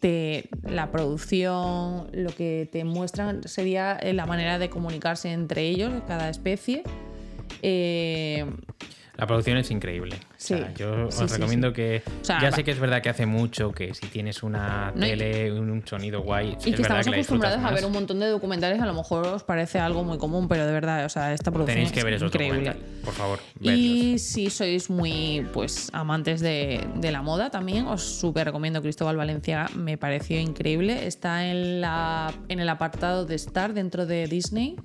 [0.00, 6.28] te- la producción, lo que te muestran sería la manera de comunicarse entre ellos, cada
[6.28, 6.82] especie.
[7.62, 8.44] Eh,
[9.18, 10.16] La producción es increíble.
[10.36, 10.54] Sí.
[10.54, 11.74] O sea, yo Sí, os sí, recomiendo sí.
[11.74, 12.02] que.
[12.22, 15.00] O sea, ya sé que es verdad que hace mucho que si tienes una No,
[15.04, 16.50] tele, un, un sonido guay.
[16.64, 19.26] Y es que estamos que acostumbrados a ver un montón de documentales, a lo mejor
[19.26, 22.04] os parece algo muy común, pero de verdad, o sea, esta producción Tenéis que es
[22.04, 22.76] ver esos increíble.
[23.04, 23.76] Por favor, verlos.
[23.80, 29.16] Y si sois muy pues amantes de, de la moda también, os súper recomiendo Cristóbal
[29.16, 31.08] Valencia, me pareció increíble.
[31.08, 34.76] Está en, la, en el apartado de Star dentro de Disney.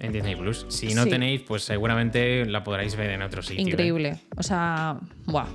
[0.00, 0.66] En Disney Plus.
[0.68, 1.10] Si no Sí.
[1.10, 3.64] tenéis, pues seguramente la podréis ver en otro sitio.
[3.64, 3.70] ¿eh?
[3.70, 4.16] Increíble.
[4.36, 5.46] O sea, ¡buah!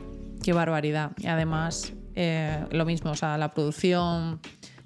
[0.44, 1.11] ¡Qué barbaridad!
[1.18, 4.40] Y además, eh, lo mismo, o sea, la producción,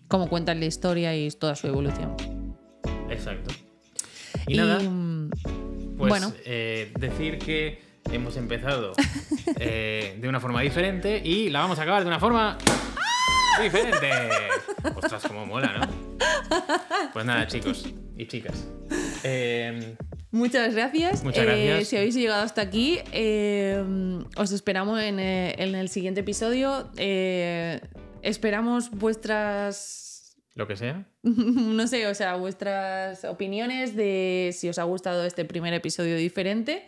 [0.08, 2.16] cómo cuentan la historia y toda su evolución.
[3.10, 3.54] Exacto.
[4.48, 5.30] Y, nada, mm,
[5.98, 6.34] pues bueno.
[6.46, 7.82] eh, decir que
[8.12, 8.94] hemos empezado
[9.58, 12.58] de una forma diferente y la vamos a acabar de una forma
[13.62, 14.10] diferente.
[14.96, 16.14] Ostras, cómo mola, ¿no?
[17.14, 17.86] Pues nada, chicos
[18.18, 18.66] y chicas.
[19.24, 19.96] Eh,
[20.32, 21.24] Muchas gracias.
[21.24, 21.88] Muchas Eh, gracias.
[21.90, 23.84] si habéis llegado hasta aquí, eh,
[24.36, 26.90] os esperamos en, eh, en el siguiente episodio.
[26.98, 27.80] Eh,
[28.24, 31.06] esperamos vuestras, lo que sea.
[31.24, 36.88] no sé, o sea, vuestras opiniones de si os ha gustado este primer episodio diferente.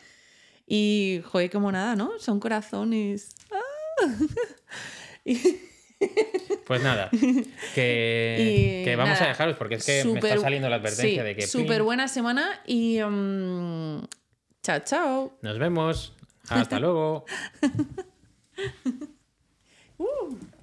[0.68, 2.18] Y, joder, como nada, ¿no?
[2.20, 3.36] Son corazones.
[3.52, 4.08] ¡Ah!
[5.28, 5.58] Y-
[6.67, 7.09] Pues nada,
[7.76, 11.35] que, vamos nada, a dejaros porque es que me está saliendo la advertencia sí, de
[11.35, 11.47] que...
[11.47, 12.99] Súper buena semana y.
[12.99, 14.03] mm,
[14.63, 15.38] chao, chao.
[15.41, 16.13] Nos vemos.
[16.49, 17.26] Hasta luego.